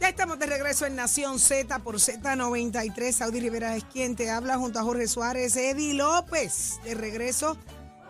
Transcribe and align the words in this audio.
Ya 0.00 0.08
estamos 0.10 0.38
de 0.38 0.46
regreso 0.46 0.86
en 0.86 0.94
Nación 0.94 1.40
Z 1.40 1.76
por 1.80 1.96
Z93. 1.96 3.12
Saudi 3.12 3.40
Rivera 3.40 3.74
es 3.76 3.82
quien 3.84 4.14
te 4.14 4.30
habla 4.30 4.56
junto 4.56 4.78
a 4.78 4.84
Jorge 4.84 5.08
Suárez, 5.08 5.56
Eddie 5.56 5.94
López. 5.94 6.78
De 6.84 6.94
regreso 6.94 7.58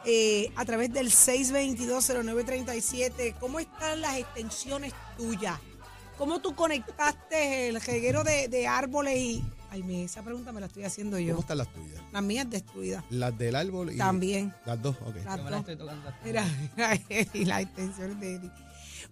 eh, 0.05 0.52
a 0.56 0.66
través 0.66 0.92
del 0.92 1.11
6220937. 1.11 3.37
¿Cómo 3.41 3.59
están 3.59 4.02
las 4.02 4.19
extensiones 4.19 4.92
tuyas? 5.16 5.59
¿Cómo 6.19 6.41
tú 6.41 6.55
conectaste 6.55 7.69
el 7.69 7.80
reguero 7.80 8.23
de, 8.23 8.48
de 8.48 8.66
árboles 8.66 9.16
y... 9.16 9.42
Ay, 9.70 9.83
me, 9.83 10.05
esa 10.05 10.23
pregunta 10.23 10.50
me 10.52 10.61
la 10.61 10.66
estoy 10.66 10.84
haciendo 10.84 11.19
yo. 11.19 11.34
¿Cómo 11.34 11.41
están 11.42 11.59
las 11.59 11.70
tuyas? 11.73 12.00
Las 12.12 12.23
mías 12.23 12.48
destruidas. 12.50 13.05
Las 13.11 13.36
del 13.39 13.55
árbol 13.55 13.92
y 13.92 13.98
También. 13.98 14.55
las 14.64 14.80
dos, 14.80 14.97
ok. 15.05 15.16
Las 15.25 15.45
dos. 15.45 15.52
estoy 15.61 15.77
tocando. 15.77 16.11
Mira, 16.25 16.45
mira, 16.77 16.95
Eddie, 17.09 17.45
las 17.47 17.61
extensiones 17.62 18.19
de 18.20 18.34
Eddie. 18.34 18.50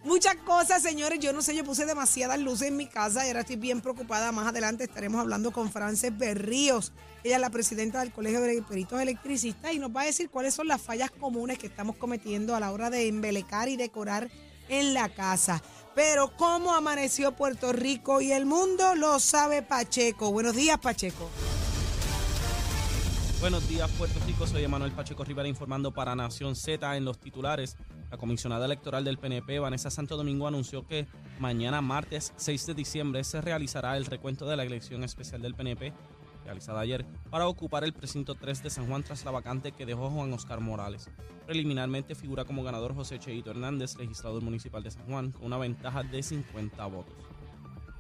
Muchas 0.05 0.37
cosas, 0.37 0.83
señores. 0.83 1.19
Yo 1.19 1.33
no 1.33 1.43
sé, 1.43 1.55
yo 1.57 1.65
puse 1.65 1.85
demasiadas 1.85 2.39
luces 2.39 2.69
en 2.69 2.77
mi 2.77 2.87
casa 2.87 3.25
y 3.25 3.29
ahora 3.29 3.41
estoy 3.41 3.57
bien 3.57 3.81
preocupada. 3.81 4.31
Más 4.33 4.47
adelante 4.47 4.85
estaremos 4.85 5.21
hablando 5.21 5.51
con 5.51 5.71
Frances 5.71 6.17
Berríos. 6.17 6.93
Ella 7.25 7.37
es 7.37 7.41
la 7.41 7.51
presidenta 7.51 8.01
del 8.01 8.13
Colegio 8.13 8.41
de 8.41 8.63
Peritos 8.63 9.01
Electricistas 9.01 9.73
y 9.73 9.79
nos 9.79 9.91
va 9.91 10.03
a 10.03 10.05
decir 10.05 10.31
cuáles 10.31 10.55
son 10.55 10.69
las 10.69 10.81
fallas 10.81 11.11
comunes 11.11 11.59
que 11.59 11.67
estamos 11.67 11.97
cometiendo 11.97 12.55
a 12.55 12.61
la 12.61 12.71
hora 12.71 12.89
de 12.89 13.09
embelecar 13.09 13.69
y 13.69 13.77
decorar 13.77 14.31
en 14.69 14.95
la 14.95 15.09
casa. 15.09 15.63
Pero 15.97 16.37
cómo 16.37 16.75
amaneció 16.75 17.33
Puerto 17.33 17.73
Rico 17.73 18.21
y 18.21 18.31
el 18.31 18.47
mundo 18.47 18.95
lo 18.95 19.19
sabe 19.19 19.63
Pacheco. 19.63 20.31
Buenos 20.31 20.55
días, 20.55 20.79
Pacheco. 20.79 21.29
Buenos 23.41 23.69
días, 23.69 23.91
Puerto 23.93 24.19
Rico. 24.27 24.47
Soy 24.47 24.65
Emanuel 24.65 24.93
Pacheco 24.93 25.25
Rivera 25.25 25.49
informando 25.49 25.93
para 25.93 26.15
Nación 26.15 26.57
Z 26.57 26.97
en 26.97 27.05
los 27.05 27.19
titulares. 27.19 27.77
La 28.11 28.19
comisionada 28.19 28.67
electoral 28.67 29.05
del 29.05 29.19
PNP, 29.19 29.59
Vanessa 29.59 29.91
Santo 29.91 30.17
Domingo, 30.17 30.47
anunció 30.47 30.87
que 30.87 31.07
mañana, 31.41 31.81
martes 31.81 32.33
6 32.37 32.67
de 32.67 32.75
diciembre, 32.75 33.25
se 33.25 33.41
realizará 33.41 33.97
el 33.97 34.07
recuento 34.07 34.47
de 34.47 34.57
la 34.57 34.63
elección 34.63 35.03
especial 35.03 35.43
del 35.43 35.55
PNP, 35.55 35.93
realizada 36.45 36.81
ayer, 36.81 37.05
para 37.31 37.49
ocupar 37.49 37.83
el 37.83 37.93
precinto 37.93 38.37
3 38.37 38.63
de 38.63 38.71
San 38.71 38.87
Juan 38.87 39.03
tras 39.03 39.25
la 39.25 39.33
vacante 39.33 39.73
que 39.73 39.87
dejó 39.87 40.09
Juan 40.09 40.33
Oscar 40.33 40.61
Morales. 40.61 41.11
Preliminarmente 41.47 42.15
figura 42.15 42.45
como 42.45 42.63
ganador 42.63 42.95
José 42.95 43.19
Cheito 43.19 43.51
Hernández, 43.51 43.97
legislador 43.97 44.43
municipal 44.43 44.85
de 44.85 44.93
San 44.93 45.07
Juan, 45.07 45.33
con 45.33 45.45
una 45.47 45.59
ventaja 45.59 46.05
de 46.05 46.23
50 46.23 46.87
votos. 46.87 47.15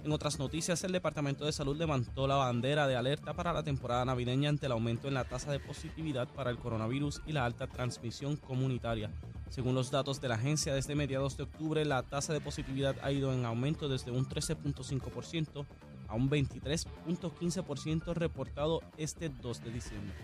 En 0.06 0.12
otras 0.12 0.38
noticias, 0.38 0.84
el 0.84 0.92
Departamento 0.92 1.44
de 1.44 1.50
Salud 1.50 1.76
levantó 1.76 2.28
la 2.28 2.36
bandera 2.36 2.86
de 2.86 2.94
alerta 2.94 3.34
para 3.34 3.52
la 3.52 3.64
temporada 3.64 4.04
navideña 4.04 4.48
ante 4.50 4.66
el 4.66 4.72
aumento 4.72 5.08
en 5.08 5.14
la 5.14 5.24
tasa 5.24 5.50
de 5.50 5.58
positividad 5.58 6.28
para 6.28 6.50
el 6.50 6.58
coronavirus 6.58 7.22
y 7.26 7.32
la 7.32 7.44
alta 7.44 7.66
transmisión 7.66 8.36
comunitaria. 8.36 9.10
Según 9.50 9.74
los 9.74 9.90
datos 9.90 10.20
de 10.20 10.28
la 10.28 10.36
agencia, 10.36 10.72
desde 10.72 10.94
mediados 10.94 11.36
de 11.36 11.42
octubre 11.42 11.84
la 11.84 12.04
tasa 12.04 12.32
de 12.32 12.40
positividad 12.40 12.94
ha 13.02 13.10
ido 13.10 13.32
en 13.32 13.44
aumento 13.44 13.88
desde 13.88 14.12
un 14.12 14.28
13.5% 14.28 15.66
a 16.06 16.14
un 16.14 16.30
23.15% 16.30 18.14
reportado 18.14 18.82
este 18.98 19.28
2 19.28 19.64
de 19.64 19.70
diciembre. 19.72 20.14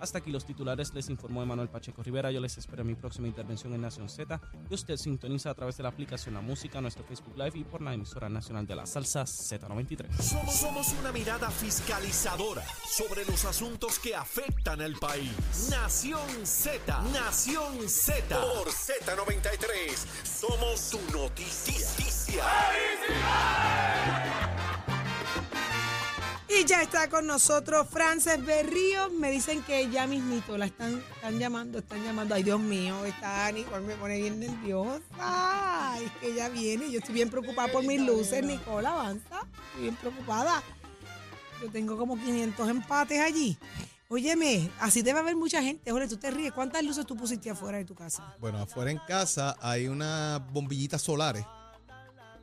Hasta 0.00 0.18
aquí 0.18 0.30
los 0.30 0.44
titulares, 0.44 0.94
les 0.94 1.10
informó 1.10 1.42
Emanuel 1.42 1.68
Pacheco 1.68 2.02
Rivera. 2.02 2.30
Yo 2.30 2.40
les 2.40 2.56
espero 2.56 2.82
en 2.82 2.88
mi 2.88 2.94
próxima 2.94 3.28
intervención 3.28 3.74
en 3.74 3.82
Nación 3.82 4.08
Z. 4.08 4.40
Y 4.70 4.74
usted 4.74 4.96
sintoniza 4.96 5.50
a 5.50 5.54
través 5.54 5.76
de 5.76 5.82
la 5.82 5.90
aplicación 5.90 6.34
La 6.34 6.40
Música, 6.40 6.80
nuestro 6.80 7.04
Facebook 7.04 7.36
Live 7.36 7.58
y 7.58 7.64
por 7.64 7.82
la 7.82 7.92
emisora 7.92 8.28
nacional 8.28 8.66
de 8.66 8.76
la 8.76 8.86
salsa 8.86 9.24
Z93. 9.24 10.10
Somos, 10.20 10.54
somos 10.54 10.94
una 11.00 11.12
mirada 11.12 11.50
fiscalizadora 11.50 12.64
sobre 12.88 13.24
los 13.26 13.44
asuntos 13.44 13.98
que 13.98 14.16
afectan 14.16 14.80
al 14.80 14.94
país. 14.94 15.68
Nación 15.70 16.28
Z, 16.44 17.02
Nación 17.12 17.88
Z. 17.88 18.40
Por 18.40 18.68
Z93. 18.68 19.96
Somos 20.24 20.80
su 20.80 21.00
noticia. 21.12 21.50
Y 22.28 23.89
ya 26.70 26.82
está 26.82 27.10
con 27.10 27.26
nosotros 27.26 27.88
Frances 27.90 28.46
Berríos. 28.46 29.12
Me 29.12 29.32
dicen 29.32 29.60
que 29.62 29.90
ya 29.90 30.06
mismito 30.06 30.56
la 30.56 30.66
están, 30.66 31.02
están 31.16 31.36
llamando, 31.36 31.80
están 31.80 32.04
llamando. 32.04 32.36
Ay, 32.36 32.44
Dios 32.44 32.60
mío, 32.60 33.04
está 33.04 33.50
Nicole 33.50 33.84
me 33.84 33.96
pone 33.96 34.18
bien 34.18 34.38
nerviosa. 34.38 35.96
Es 36.00 36.12
que 36.20 36.28
ella 36.30 36.48
viene. 36.48 36.88
Yo 36.88 37.00
estoy 37.00 37.14
bien 37.16 37.28
preocupada 37.28 37.72
por 37.72 37.84
mis 37.84 38.00
luces, 38.00 38.44
Nicole, 38.44 38.86
avanza. 38.86 39.40
Estoy 39.66 39.82
bien 39.82 39.96
preocupada. 39.96 40.62
Yo 41.60 41.68
tengo 41.72 41.98
como 41.98 42.16
500 42.16 42.68
empates 42.68 43.18
allí. 43.18 43.58
Óyeme, 44.08 44.70
así 44.78 45.02
debe 45.02 45.18
haber 45.18 45.34
mucha 45.34 45.60
gente. 45.60 45.90
Jorge, 45.90 46.06
tú 46.06 46.18
te 46.18 46.30
ríes. 46.30 46.52
¿Cuántas 46.52 46.84
luces 46.84 47.04
tú 47.04 47.16
pusiste 47.16 47.50
afuera 47.50 47.78
de 47.78 47.84
tu 47.84 47.96
casa? 47.96 48.36
Bueno, 48.38 48.58
afuera 48.58 48.92
en 48.92 48.98
casa 49.08 49.56
hay 49.60 49.88
unas 49.88 50.40
bombillitas 50.52 51.02
solares. 51.02 51.44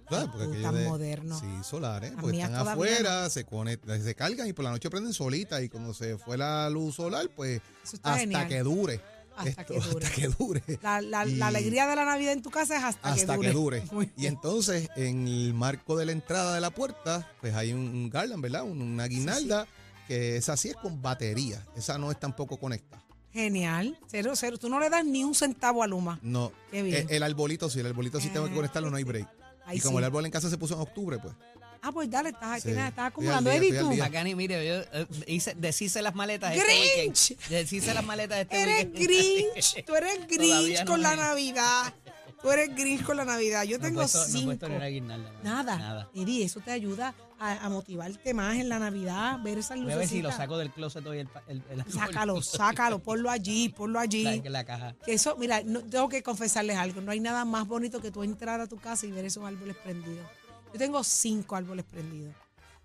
¿Sabes? 0.10 0.30
Aquello 0.36 0.62
tan 0.72 0.84
moderno. 0.86 1.40
Sí, 1.40 1.46
solares. 1.64 2.12
Las 2.14 2.22
Porque 2.22 2.38
mías 2.38 2.50
están 2.50 2.68
afuera, 2.68 3.30
se 3.30 3.44
conectan, 3.46 4.04
se 4.04 4.16
cargan 4.16 4.48
y 4.48 4.54
por 4.54 4.66
la 4.66 4.72
noche 4.72 4.90
prenden 4.90 5.14
solitas. 5.14 5.62
Y 5.64 5.70
cuando 5.70 5.94
se 5.94 6.18
fue 6.18 6.38
la 6.38 6.70
luz 6.70 6.96
solar, 6.96 7.30
pues 7.36 7.62
hasta 7.84 8.18
genial. 8.18 8.48
que 8.48 8.60
dure. 8.64 9.02
Hasta 9.36 9.62
Esto, 9.62 9.74
que 9.76 9.80
dure. 9.92 10.06
Hasta 10.06 10.16
que 10.16 10.28
dure. 10.30 10.64
La, 10.82 11.02
la- 11.02 11.28
Y- 11.28 11.36
la 11.36 11.48
alegría 11.48 11.86
de 11.88 11.96
la 11.96 12.06
Navidad 12.06 12.34
en 12.34 12.42
tu 12.42 12.50
casa 12.50 12.78
es 12.78 12.84
hasta, 12.84 13.10
hasta 13.10 13.38
que 13.38 13.52
dure. 13.52 13.84
Muy 13.92 14.06
Y 14.18 14.22
bien. 14.22 14.34
entonces, 14.34 14.90
en 14.96 15.28
el 15.28 15.54
marco 15.54 15.96
de 15.98 16.06
la 16.06 16.12
entrada 16.14 16.56
de 16.56 16.62
la 16.62 16.72
puerta, 16.72 17.30
pues 17.42 17.54
hay 17.54 17.74
un, 17.74 17.82
un 17.82 18.10
garland, 18.10 18.42
¿verdad? 18.42 18.64
Un- 18.64 18.82
Una 18.82 19.06
guirnalda 19.08 19.68
que 20.08 20.38
esa 20.38 20.56
sí 20.58 20.70
es 20.70 20.76
con 20.78 21.02
batería. 21.02 21.64
Esa 21.76 21.98
no 21.98 22.10
es 22.12 22.20
tampoco 22.20 22.58
conectada. 22.58 23.04
Genial. 23.34 24.00
Cero, 24.08 24.32
cero. 24.36 24.58
Tú 24.58 24.70
no 24.70 24.80
le 24.80 24.90
das 24.90 25.06
ni 25.06 25.24
un 25.24 25.36
centavo 25.36 25.84
a 25.84 25.88
Luma. 25.88 26.18
No. 26.24 26.52
Qué 26.72 26.82
bien. 26.82 27.06
El, 27.10 27.18
el 27.18 27.24
arbolito 27.24 27.70
sí, 27.70 27.80
el 27.80 27.86
arbolito 27.86 28.20
sí 28.20 28.30
tengo 28.30 28.46
que 28.48 28.54
Ah, 28.54 28.56
conectarlo, 28.56 28.90
no 28.90 28.96
hay 28.98 29.04
break. 29.04 29.28
Ahí 29.68 29.78
y 29.78 29.82
como 29.82 29.98
sí. 29.98 30.00
el 30.00 30.04
árbol 30.06 30.26
en 30.26 30.32
casa 30.32 30.50
se 30.50 30.58
puso 30.58 30.74
en 30.74 30.80
octubre, 30.82 31.20
pues. 31.20 31.34
Ah, 31.80 31.92
pues 31.92 32.10
dale, 32.10 32.30
estás, 32.30 32.64
Sí. 32.64 32.70
tienes- 32.70 32.90
estás 32.90 33.08
acumulando. 33.08 33.50
día, 33.52 33.60
Eddie, 33.60 33.80
tú. 33.80 33.90
día. 33.90 34.04
Bacani, 34.06 34.34
mire, 34.34 34.68
yo 34.68 34.76
eh, 35.00 35.06
hice, 35.28 35.54
deshice 35.56 36.02
las 36.02 36.16
maletas 36.16 36.52
este 36.56 36.66
Grinch. 36.66 37.30
weekend. 37.32 37.50
Deshice 37.50 37.94
las 37.94 38.04
maletas 38.04 38.40
este 38.40 38.62
Eres 38.62 38.86
weekend. 38.86 39.04
Grinch. 39.08 39.86
Tú 39.86 39.96
eres 39.96 40.28
Grinch 40.28 40.80
no 40.80 40.86
con 40.86 41.02
la 41.04 41.16
Navidad. 41.16 41.94
Tú 42.42 42.52
eres 42.52 42.76
Grinch 42.76 43.04
con 43.04 43.18
la 43.18 43.26
Navidad. 43.26 43.64
Yo 43.64 43.78
No 43.78 43.84
tengo 43.86 44.02
puesto- 44.02 44.20
no 44.20 44.26
he 44.26 44.28
cinco. 44.28 44.66
una 44.68 44.86
guirnalda, 44.88 45.32
mano. 45.32 45.44
Nada. 45.44 45.78
Nada. 45.78 46.10
Eddie, 46.14 46.44
eso 46.46 46.60
te 46.60 46.72
ayuda 46.72 47.16
a, 47.40 47.66
a 47.66 47.70
motivarte 47.70 48.34
más 48.34 48.58
en 48.58 48.70
la 48.70 48.78
Navidad, 48.80 49.40
ver 49.44 49.58
esas 49.58 49.78
Voy 49.78 49.86
luces. 49.86 49.96
a 49.96 50.00
ver 50.00 50.08
si 50.08 50.22
lo 50.22 50.32
saco 50.32 50.58
del 50.58 50.72
closet 50.72 51.06
hoy 51.08 51.20
el, 51.20 51.28
pa- 51.28 51.44
el, 51.48 51.64
el 51.70 51.82
árbol. 51.82 51.94
Sácalo, 51.94 52.42
sácalo, 52.44 53.00
ponlo 53.00 53.30
allí, 53.32 53.70
ponlo 53.70 54.00
allí. 54.00 54.24
La, 54.24 54.50
la 54.52 54.64
caja. 54.66 54.96
Que 55.06 55.14
eso, 55.14 55.36
mira, 55.38 55.62
no- 55.64 55.82
tengo 55.82 56.10
que 56.10 56.22
confesarles 56.22 56.78
algo. 56.78 57.02
No 57.02 57.12
hay 57.12 57.20
nada 57.20 57.44
más 57.44 57.68
bonito 57.68 58.00
que 58.02 58.12
tú 58.12 58.22
entrar 58.24 58.62
a 58.62 58.68
tu 58.68 58.78
casa 58.78 59.06
y 59.08 59.12
ver 59.12 59.26
esos 59.26 59.44
árboles 59.44 59.76
prendidos. 59.78 60.28
Yo 60.74 60.80
tengo 60.80 61.04
cinco 61.04 61.56
árboles 61.56 61.86
prendidos. 61.86 62.36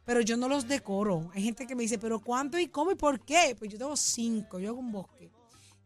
Pero 0.05 0.21
yo 0.23 0.37
no 0.37 0.49
los 0.49 0.67
decoro. 0.67 1.31
Hay 1.35 1.43
gente 1.45 1.67
que 1.67 1.77
me 1.77 1.83
dice, 1.83 1.99
pero 1.99 2.19
¿cuánto 2.21 2.59
y 2.59 2.69
cómo 2.69 2.91
y 2.91 2.95
por 2.97 3.21
qué? 3.21 3.55
Pues 3.59 3.71
yo 3.71 3.79
tengo 3.79 3.97
cinco. 3.97 4.59
Yo 4.59 4.71
hago 4.71 4.81
un 4.81 4.91
bosque. 4.93 5.31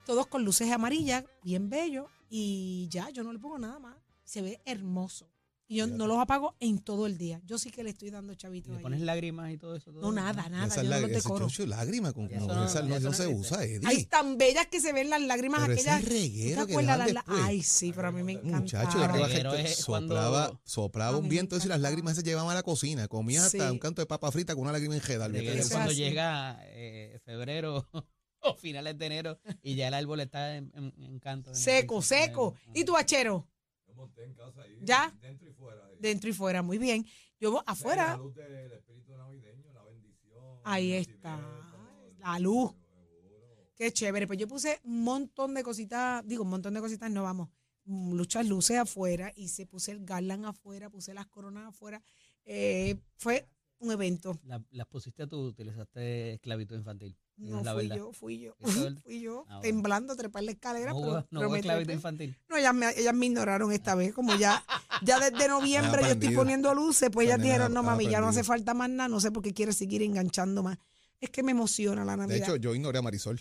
Todos 0.06 0.26
con 0.28 0.44
luces 0.44 0.70
amarillas, 0.70 1.24
bien 1.42 1.68
bello. 1.68 2.08
Y 2.28 2.88
ya, 2.90 3.10
yo 3.10 3.22
no 3.22 3.32
le 3.32 3.38
pongo 3.38 3.58
nada 3.58 3.78
más. 3.78 3.96
Se 4.24 4.42
ve 4.42 4.60
hermoso. 4.64 5.30
Y 5.68 5.78
yo 5.78 5.88
no 5.88 6.06
los 6.06 6.18
apago 6.18 6.54
en 6.60 6.78
todo 6.78 7.08
el 7.08 7.18
día. 7.18 7.40
Yo 7.44 7.58
sí 7.58 7.70
que 7.72 7.82
le 7.82 7.90
estoy 7.90 8.10
dando 8.10 8.32
chavito 8.36 8.70
le 8.70 8.76
ahí. 8.76 8.82
pones 8.84 9.00
lágrimas 9.00 9.52
y 9.52 9.56
todo 9.58 9.74
eso. 9.74 9.90
todo 9.90 10.00
No, 10.00 10.12
nada, 10.12 10.48
nada. 10.48 10.66
Esa 10.68 10.84
Yo 10.84 10.88
no 10.90 10.94
es 10.94 11.00
los 11.02 11.10
la, 11.10 11.16
ese 11.18 11.26
decoro. 11.28 11.46
chocho 11.48 11.62
de 11.64 11.68
lágrima. 11.68 12.12
Con, 12.12 12.26
Eso 12.30 12.46
no, 12.46 12.54
no- 12.54 12.66
esa 12.66 12.82
no, 12.82 12.94
eso 12.94 13.04
no 13.06 13.10
no 13.10 13.16
se 13.16 13.26
usa, 13.26 13.64
Eddie. 13.64 13.80
Ay, 13.84 14.04
tan 14.04 14.38
bellas 14.38 14.68
que 14.68 14.80
se 14.80 14.92
ven 14.92 15.10
las 15.10 15.20
lágrimas 15.22 15.62
Pero 15.62 15.72
ese 15.72 15.90
aquellas. 15.90 16.08
reguero 16.08 16.60
¿Tú 16.60 16.66
te 16.66 16.66
que 16.68 16.72
acuerdas 16.74 16.98
dejan 16.98 17.14
las- 17.14 17.24
después. 17.26 17.40
Ay, 17.48 17.62
sí, 17.64 17.92
pero 17.92 18.08
a 18.08 18.12
mí 18.12 18.22
me 18.22 18.32
encanta. 18.34 18.58
Muchacho, 18.60 18.92
que 18.92 18.98
la 18.98 19.08
reguero 19.08 19.50
gente 19.52 19.70
es 19.72 19.76
soplaba, 19.78 20.44
cuando- 20.46 20.60
soplaba 20.64 21.16
un 21.18 21.28
viento 21.28 21.56
y 21.56 21.66
las 21.66 21.80
lágrimas 21.80 22.14
se 22.14 22.22
llevaban 22.22 22.52
a 22.52 22.54
la 22.54 22.62
cocina. 22.62 23.08
Comías 23.08 23.46
hasta 23.46 23.72
un 23.72 23.80
canto 23.80 24.00
de 24.02 24.06
papa 24.06 24.30
frita 24.30 24.54
con 24.54 24.62
una 24.62 24.72
lágrima 24.72 24.94
en 24.94 25.00
jeda. 25.00 25.26
olvídate 25.26 25.46
de 25.46 25.50
Reguero 25.50 25.60
es 25.62 25.66
Eso 25.66 25.74
eso. 25.74 25.78
es 25.80 25.84
cuando 25.84 25.92
llega 25.94 26.58
eh, 26.62 27.18
febrero 27.24 27.88
o 28.48 28.54
finales 28.56 28.96
de 28.98 29.06
enero 29.06 29.38
y 29.62 29.74
ya 29.74 29.88
el 29.88 29.94
árbol 29.94 30.20
está 30.20 30.56
en, 30.56 30.70
en- 30.74 30.94
en 31.04 31.18
canto. 31.20 31.50
en- 31.50 31.56
Seco, 31.56 31.96
en- 31.96 32.02
seco. 32.02 32.54
¿Y 32.74 32.84
tu 32.84 32.96
hachero? 32.96 33.46
¿Ya? 34.82 35.12
Dentro 35.98 36.28
y 36.30 36.32
fuera. 36.32 36.62
muy 36.62 36.78
bien. 36.78 37.06
Yo 37.40 37.52
voy 37.52 37.62
afuera. 37.66 38.18
Ahí 40.64 40.92
está. 40.92 41.40
La 42.18 42.38
luz. 42.38 42.72
Qué 43.76 43.92
chévere. 43.92 44.26
Pues 44.26 44.38
yo 44.38 44.48
puse 44.48 44.80
un 44.84 45.02
montón 45.04 45.54
de 45.54 45.62
cositas, 45.62 46.26
digo, 46.26 46.42
un 46.44 46.50
montón 46.50 46.74
de 46.74 46.80
cositas, 46.80 47.10
no 47.10 47.22
vamos, 47.22 47.48
muchas 47.84 48.46
luces 48.46 48.78
afuera 48.78 49.32
y 49.36 49.48
se 49.48 49.66
puse 49.66 49.92
el 49.92 50.04
garland 50.04 50.46
afuera, 50.46 50.88
puse 50.90 51.12
las 51.14 51.26
coronas 51.26 51.68
afuera. 51.68 52.02
Eh, 52.44 52.96
fue 53.16 53.46
un 53.78 53.92
evento. 53.92 54.38
La- 54.44 54.64
las 54.70 54.86
pusiste 54.86 55.26
tú, 55.26 55.46
utilizaste 55.48 56.32
esclavitud 56.34 56.76
infantil. 56.76 57.16
No 57.38 57.62
la 57.62 57.72
fui 57.74 57.82
verdad. 57.82 57.96
yo, 57.96 58.12
fui 58.12 58.38
yo. 58.38 58.56
Fui 59.04 59.20
yo, 59.20 59.40
Ah, 59.48 59.56
bueno. 59.56 59.60
temblando, 59.60 60.12
a 60.14 60.16
trepar 60.16 60.42
la 60.42 60.52
escalera. 60.52 60.92
No 60.92 61.00
pero, 61.00 61.26
no 61.30 61.50
pero 61.50 61.92
infantil. 61.92 62.36
No, 62.48 62.56
ellas 62.56 62.74
me, 62.74 62.90
ellas 62.98 63.14
me 63.14 63.26
ignoraron 63.26 63.70
esta 63.72 63.94
vez. 63.94 64.14
Como 64.14 64.34
ya, 64.36 64.64
ya 65.02 65.18
desde 65.20 65.46
noviembre 65.48 66.02
yo 66.02 66.08
estoy 66.08 66.34
poniendo 66.34 66.74
luces, 66.74 67.10
pues 67.12 67.26
ellas 67.26 67.40
dijeron, 67.42 67.72
no 67.74 67.82
mami, 67.82 68.08
ya 68.08 68.20
no 68.20 68.28
hace 68.28 68.42
falta 68.42 68.72
más 68.74 68.88
nada. 68.88 69.08
No 69.08 69.20
sé 69.20 69.30
por 69.30 69.42
qué 69.42 69.52
quiere 69.52 69.72
seguir 69.72 70.02
enganchando 70.02 70.62
más. 70.62 70.78
Es 71.20 71.30
que 71.30 71.42
me 71.42 71.52
emociona 71.52 72.04
la 72.04 72.12
De 72.12 72.18
Navidad. 72.18 72.38
hecho, 72.48 72.56
yo 72.56 72.74
ignoré 72.74 72.98
a 72.98 73.02
Marisol. 73.02 73.40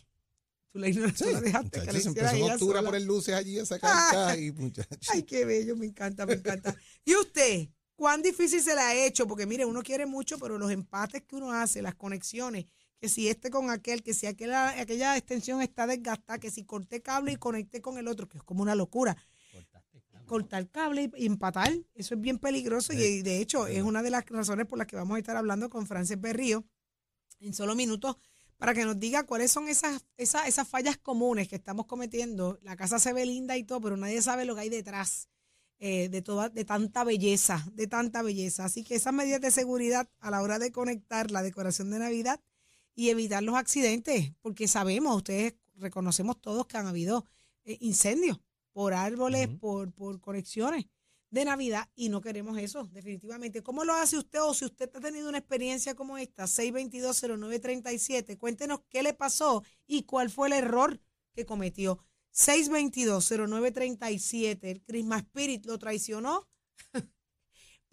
Tú 0.72 0.80
la 0.80 0.90
ignoras, 0.90 1.16
tú 1.16 1.26
la 1.32 1.40
dejaste 1.40 1.70
que 1.72 1.80
muchachos, 1.80 1.94
la 1.94 2.00
se 2.02 2.08
empezó 2.10 2.36
en 2.36 2.52
octubre 2.52 2.80
a 2.80 2.82
poner 2.84 3.02
luces 3.04 3.34
allí 3.34 3.60
a 3.60 3.66
sacar 3.66 3.92
cajas 3.92 4.38
y 4.40 4.52
muchachos. 4.52 5.10
Ay, 5.10 5.24
qué 5.24 5.46
bello, 5.46 5.76
me 5.78 5.86
encanta, 5.86 6.26
me 6.26 6.34
encanta. 6.34 6.76
¿Y 7.06 7.16
usted? 7.16 7.70
¿Cuán 7.96 8.22
difícil 8.22 8.62
se 8.62 8.76
le 8.76 8.82
ha 8.82 8.94
hecho? 9.06 9.26
Porque 9.26 9.46
mire, 9.46 9.64
uno 9.64 9.82
quiere 9.82 10.06
mucho, 10.06 10.38
pero 10.38 10.58
los 10.58 10.70
empates 10.70 11.22
que 11.24 11.38
uno 11.38 11.54
hace, 11.54 11.82
las 11.82 11.96
conexiones, 11.96 12.66
que 13.06 13.10
si 13.10 13.28
este 13.28 13.52
con 13.52 13.70
aquel, 13.70 14.02
que 14.02 14.16
si 14.16 14.26
aquella, 14.26 14.70
aquella 14.82 15.16
extensión 15.16 15.62
está 15.62 15.86
desgastada, 15.86 16.40
que 16.40 16.50
si 16.50 16.64
corté 16.64 17.04
cable 17.04 17.34
y 17.34 17.36
conecté 17.36 17.80
con 17.80 18.00
el 18.00 18.08
otro, 18.08 18.28
que 18.28 18.40
es 18.40 18.44
como 18.44 18.64
una 18.64 18.74
locura. 18.74 19.16
Claro. 19.52 20.26
Cortar 20.26 20.68
cable 20.72 21.12
y, 21.16 21.28
empatar, 21.28 21.72
eso 21.94 22.16
es 22.16 22.20
bien 22.20 22.40
peligroso 22.40 22.94
y, 22.94 22.98
y 22.98 23.22
de 23.22 23.42
hecho 23.42 23.68
es 23.68 23.84
una 23.84 24.02
de 24.02 24.10
las 24.10 24.26
razones 24.26 24.66
por 24.66 24.80
las 24.80 24.88
que 24.88 24.96
vamos 24.96 25.18
a 25.18 25.20
estar 25.20 25.38
hablando 25.38 25.70
con 25.70 25.86
Frances 25.86 26.20
Berrío 26.20 26.66
en 27.42 27.54
solo 27.54 27.76
minutos 27.76 28.18
para 28.58 28.74
que 28.74 28.86
nos 28.86 29.00
diga 29.00 29.28
cuáles 29.28 29.52
son 29.52 29.68
esas, 29.68 30.04
esas, 30.18 30.48
esas 30.48 30.68
fallas 30.68 30.98
comunes 30.98 31.48
que 31.48 31.58
estamos 31.58 31.86
cometiendo. 31.86 32.58
La 32.64 32.76
casa 32.76 32.98
se 32.98 33.14
ve 33.14 33.24
linda 33.28 33.56
y 33.56 33.66
todo, 33.66 33.82
pero 33.82 33.98
nadie 33.98 34.20
sabe 34.24 34.46
lo 34.46 34.56
que 34.56 34.62
hay 34.62 34.70
detrás 34.70 35.30
eh, 35.78 36.10
de 36.10 36.24
toda, 36.24 36.50
de 36.50 36.66
tanta 36.66 37.04
belleza, 37.04 37.64
de 37.72 37.86
tanta 37.86 38.24
belleza. 38.24 38.66
Así 38.66 38.84
que 38.84 38.96
esas 38.96 39.14
medidas 39.14 39.42
de 39.42 39.52
seguridad 39.52 40.10
a 40.22 40.32
la 40.32 40.42
hora 40.42 40.58
de 40.58 40.72
conectar 40.72 41.30
la 41.30 41.44
decoración 41.44 41.92
de 41.92 42.00
Navidad 42.00 42.42
y 42.96 43.10
evitar 43.10 43.44
los 43.44 43.56
accidentes, 43.56 44.32
porque 44.42 44.68
sabemos, 44.68 45.18
ustedes 45.18 45.56
reconocemos 45.76 46.42
todos 46.42 46.66
que 46.66 46.78
han 46.78 46.88
habido 46.88 47.26
eh, 47.66 47.78
incendios 47.82 48.40
por 48.72 48.94
árboles, 48.94 49.50
por, 49.50 49.92
por 49.94 50.20
conexiones 50.22 50.86
de 51.30 51.46
Navidad 51.46 51.90
y 51.96 52.10
no 52.10 52.22
queremos 52.22 52.58
eso, 52.58 52.90
definitivamente. 52.92 53.62
¿Cómo 53.62 53.84
lo 53.84 53.94
hace 53.94 54.18
usted 54.18 54.42
o 54.42 54.54
si 54.54 54.64
usted 54.66 54.90
ha 54.96 55.02
tenido 55.02 55.30
una 55.30 55.40
experiencia 55.40 55.94
como 55.94 56.18
esta? 56.18 56.46
6220937, 56.46 58.38
cuéntenos 58.38 58.80
qué 58.90 59.04
le 59.04 59.14
pasó 59.14 59.64
y 59.86 60.04
cuál 60.04 60.30
fue 60.30 60.48
el 60.48 60.54
error 60.54 61.02
que 61.34 61.46
cometió. 61.46 62.00
6220937, 62.34 64.60
el 64.64 64.82
Christmas 64.82 65.24
Spirit 65.24 65.66
lo 65.66 65.78
traicionó 65.78 66.48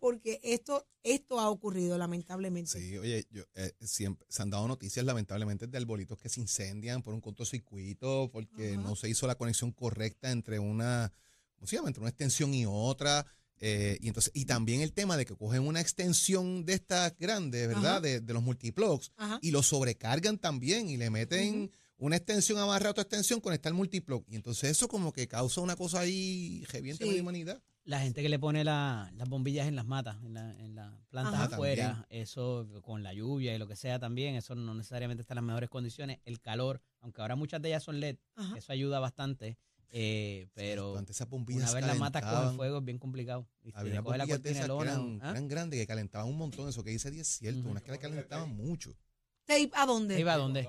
porque 0.03 0.41
esto, 0.43 0.85
esto 1.05 1.39
ha 1.39 1.49
ocurrido 1.49 1.97
lamentablemente. 1.97 2.69
Sí, 2.73 2.99
oye, 2.99 3.25
yo, 3.31 3.45
eh, 3.55 3.73
siempre 3.83 4.27
se 4.29 4.43
han 4.43 4.51
dado 4.51 4.67
noticias 4.67 5.07
lamentablemente 5.07 5.69
de 5.69 5.79
arbolitos 5.79 6.19
que 6.19 6.29
se 6.29 6.41
incendian 6.41 7.03
por 7.03 7.15
un 7.15 7.21
cortocircuito 7.21 8.29
porque 8.33 8.73
Ajá. 8.73 8.83
no 8.83 8.97
se 8.97 9.09
hizo 9.09 9.29
la 9.29 9.37
conexión 9.37 9.71
correcta 9.71 10.33
entre 10.33 10.59
una, 10.59 11.13
¿cómo 11.55 11.69
se 11.69 11.77
llama? 11.77 11.87
Entre 11.87 12.01
una 12.01 12.11
extensión 12.11 12.53
y 12.53 12.67
otra. 12.67 13.25
eh, 13.61 13.97
y 14.01 14.09
entonces, 14.09 14.33
y 14.35 14.45
también 14.45 14.81
el 14.81 14.93
tema 14.93 15.17
de 15.17 15.25
que 15.25 15.37
cogen 15.37 15.63
una 15.69 15.81
extensión 15.81 16.65
de 16.67 16.73
estas 16.73 17.17
grandes, 17.17 17.69
¿verdad? 17.69 18.03
De, 18.03 18.21
de 18.21 18.33
los 18.35 18.43
multiplugs 18.43 19.13
Ajá. 19.17 19.39
y 19.41 19.53
lo 19.53 19.63
sobrecargan 19.63 20.37
también 20.39 20.91
y 20.91 20.97
le 20.97 21.11
meten 21.11 21.71
una 22.05 22.17
extensión 22.17 22.59
amarrada 22.59 22.89
a 22.89 22.91
otra 22.93 23.03
extensión 23.03 23.41
con 23.41 23.53
el 23.55 23.75
multiplug. 23.75 24.25
Y 24.29 24.35
entonces 24.37 24.71
eso 24.71 24.89
como 24.89 25.13
que 25.13 25.29
causa 25.29 25.61
una 25.61 25.77
cosa 25.77 26.01
ahí 26.01 26.65
reviente 26.71 27.05
Sí. 27.05 27.15
la 27.15 27.23
humanidad. 27.23 27.63
La 27.85 28.01
gente 28.01 28.23
que 28.23 28.29
le 28.29 28.39
pone 28.39 28.65
la- 28.65 29.11
las 29.17 29.29
bombillas 29.29 29.67
en 29.67 29.75
las 29.77 29.87
matas, 29.87 30.17
en, 30.25 30.35
la- 30.35 30.53
en 30.59 30.75
las 30.75 30.93
plantas 31.11 31.35
Ajá. 31.35 31.45
afuera, 31.55 32.07
eso 32.11 32.69
con 32.83 33.03
la 33.03 33.13
lluvia 33.13 33.55
y 33.55 33.59
lo 33.59 33.67
que 33.67 33.77
sea 33.77 33.99
también, 33.99 34.35
eso 34.37 34.55
no 34.55 34.75
necesariamente 34.75 35.21
está 35.21 35.35
en 35.35 35.37
las 35.37 35.45
mejores 35.45 35.69
condiciones. 35.71 36.19
El 36.25 36.41
calor, 36.41 36.81
aunque 37.01 37.21
ahora 37.23 37.37
muchas 37.37 37.61
de 37.63 37.69
ellas 37.69 37.83
son 37.85 37.99
LED, 38.01 38.19
Ajá. 38.37 38.57
eso 38.59 38.73
ayuda 38.73 38.99
bastante, 39.01 39.57
eh, 39.91 40.47
pero 40.55 40.97
Antes 40.97 41.17
esas 41.17 41.29
bombillas 41.29 41.71
una 41.71 41.73
vez 41.81 41.87
las 41.87 41.99
matas 41.99 42.23
calentaban. 42.23 42.45
cogen 42.47 42.57
fuego 42.57 42.79
es 42.79 42.85
bien 42.85 42.99
complicado. 42.99 43.47
Había 43.75 43.93
unas 43.93 44.05
coge 44.05 44.19
la 44.19 44.27
de 44.27 44.51
esas 44.51 44.67
que 44.67 44.83
eran, 44.83 45.19
¿ah? 45.23 45.31
eran 45.31 45.49
grandes 45.49 45.79
que 45.81 45.87
calentaban 45.87 46.29
un 46.29 46.37
montón. 46.37 46.69
Eso 46.69 46.83
que 46.83 46.91
dice 46.91 47.09
es 47.11 47.27
cierto. 47.29 47.61
Ujú. 47.61 47.71
Unas 47.71 47.83
que 47.85 47.91
la 47.93 47.99
calentaban 47.99 48.57
mucho. 48.57 48.97
¿Tape 49.45 49.71
a 49.75 49.87
dónde? 49.87 50.15
¿Ahí 50.17 50.23
va 50.23 50.35
a 50.35 50.39
dónde? 50.39 50.69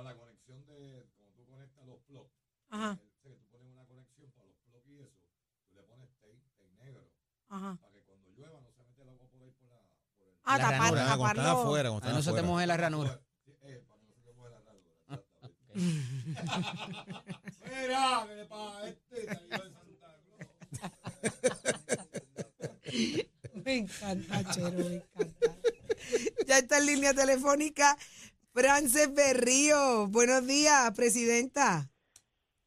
Ajá. 2.73 2.97
Ajá. 7.49 7.77
Ah, 10.45 10.57
La 10.57 10.63
tapar, 10.63 10.79
ranura. 10.93 11.13
Ah, 11.13 11.17
cuando 11.17 11.27
están 11.27 11.45
taparlo. 11.45 11.61
afuera, 11.61 11.89
cuando 11.89 12.05
Ah, 12.05 12.09
están 12.09 12.15
no 12.15 12.21
se 12.21 12.25
te 12.25 12.29
afuera. 12.31 12.47
moje 12.47 12.67
la 12.67 12.77
ranura. 12.77 13.21
Me 23.65 23.77
encanta, 23.77 24.43
Chero, 24.51 24.71
me 24.71 24.95
encanta. 24.95 25.55
Ya 26.47 26.57
está 26.59 26.77
en 26.79 26.85
línea 26.85 27.13
telefónica 27.13 27.97
Frances 28.53 29.13
Berrío. 29.13 30.07
Buenos 30.07 30.45
días, 30.45 30.91
presidenta. 30.95 31.89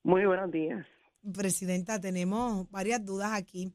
Muy 0.06 0.24
buenos 0.24 0.52
días. 0.52 0.86
Presidenta, 1.34 2.00
tenemos 2.00 2.70
varias 2.70 3.04
dudas 3.04 3.32
aquí. 3.32 3.72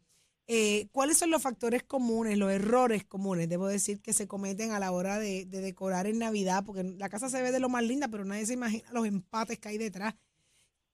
Eh, 0.48 0.88
¿Cuáles 0.94 1.18
son 1.18 1.30
los 1.30 1.44
factores 1.44 1.84
comunes, 1.84 2.38
los 2.38 2.50
errores 2.50 3.04
comunes, 3.04 3.50
debo 3.50 3.68
decir, 3.68 4.02
que 4.02 4.14
se 4.14 4.30
cometen 4.30 4.72
a 4.72 4.80
la 4.80 4.94
hora 4.94 5.20
de, 5.20 5.46
de 5.46 5.60
decorar 5.60 6.08
en 6.08 6.20
Navidad? 6.20 6.64
Porque 6.66 6.84
la 6.84 7.10
casa 7.10 7.28
se 7.28 7.42
ve 7.42 7.52
de 7.52 7.60
lo 7.60 7.68
más 7.68 7.84
linda, 7.84 8.08
pero 8.08 8.24
nadie 8.24 8.46
se 8.46 8.54
imagina 8.54 8.88
los 8.94 9.06
empates 9.06 9.60
que 9.60 9.68
hay 9.68 9.78
detrás. 9.78 10.16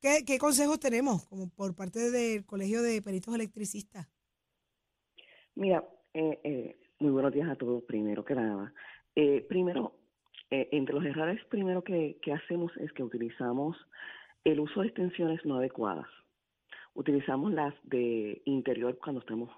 ¿Qué, 0.02 0.24
qué 0.26 0.40
consejos 0.40 0.80
tenemos 0.80 1.28
como 1.28 1.48
por 1.52 1.76
parte 1.76 2.10
del 2.10 2.44
Colegio 2.44 2.82
de 2.82 3.00
Peritos 3.04 3.36
Electricistas? 3.36 4.08
Mira, 5.54 5.88
eh, 6.16 6.40
eh, 6.44 6.80
muy 6.98 7.12
buenos 7.12 7.32
días 7.32 7.48
a 7.48 7.56
todos, 7.56 7.84
primero 7.84 8.26
que 8.26 8.34
nada. 8.34 8.74
Eh, 9.14 9.46
primero, 9.48 10.00
eh, 10.50 10.68
entre 10.72 10.96
los 10.96 11.06
errores 11.06 11.40
primero 11.46 11.84
que, 11.84 12.18
que 12.24 12.34
hacemos 12.34 12.72
es 12.78 12.92
que 12.94 13.04
utilizamos 13.04 13.78
el 14.52 14.62
uso 14.62 14.82
de 14.82 14.88
extensiones 14.88 15.44
no 15.46 15.58
adecuadas. 15.58 16.08
Utilizamos 16.94 17.52
las 17.52 17.74
de 17.84 18.42
interior 18.46 18.98
cuando 18.98 19.20
estamos, 19.20 19.50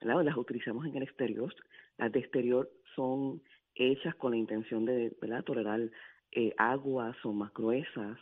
¿verdad? 0.00 0.22
Las 0.22 0.36
utilizamos 0.36 0.84
en 0.86 0.96
el 0.96 1.02
exterior. 1.02 1.52
Las 1.96 2.12
de 2.12 2.20
exterior 2.20 2.70
son 2.94 3.42
hechas 3.74 4.14
con 4.16 4.32
la 4.32 4.36
intención 4.36 4.84
de, 4.84 5.16
¿verdad? 5.20 5.44
Tolerar 5.44 5.80
eh, 6.32 6.52
agua, 6.58 7.16
son 7.22 7.38
más 7.38 7.54
gruesas. 7.54 8.18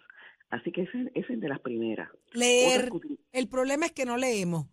Así 0.50 0.70
que 0.70 0.82
esa 0.82 0.98
esa 1.14 1.32
es 1.32 1.40
de 1.40 1.48
las 1.48 1.58
primeras. 1.58 2.08
Leer. 2.32 2.88
El 3.32 3.48
problema 3.48 3.86
es 3.86 3.92
que 3.92 4.06
no 4.06 4.16
leemos. 4.16 4.66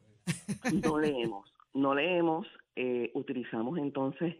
no 0.83 0.99
leemos, 0.99 1.51
no 1.73 1.95
leemos, 1.95 2.47
eh, 2.75 3.09
utilizamos 3.15 3.79
entonces 3.79 4.35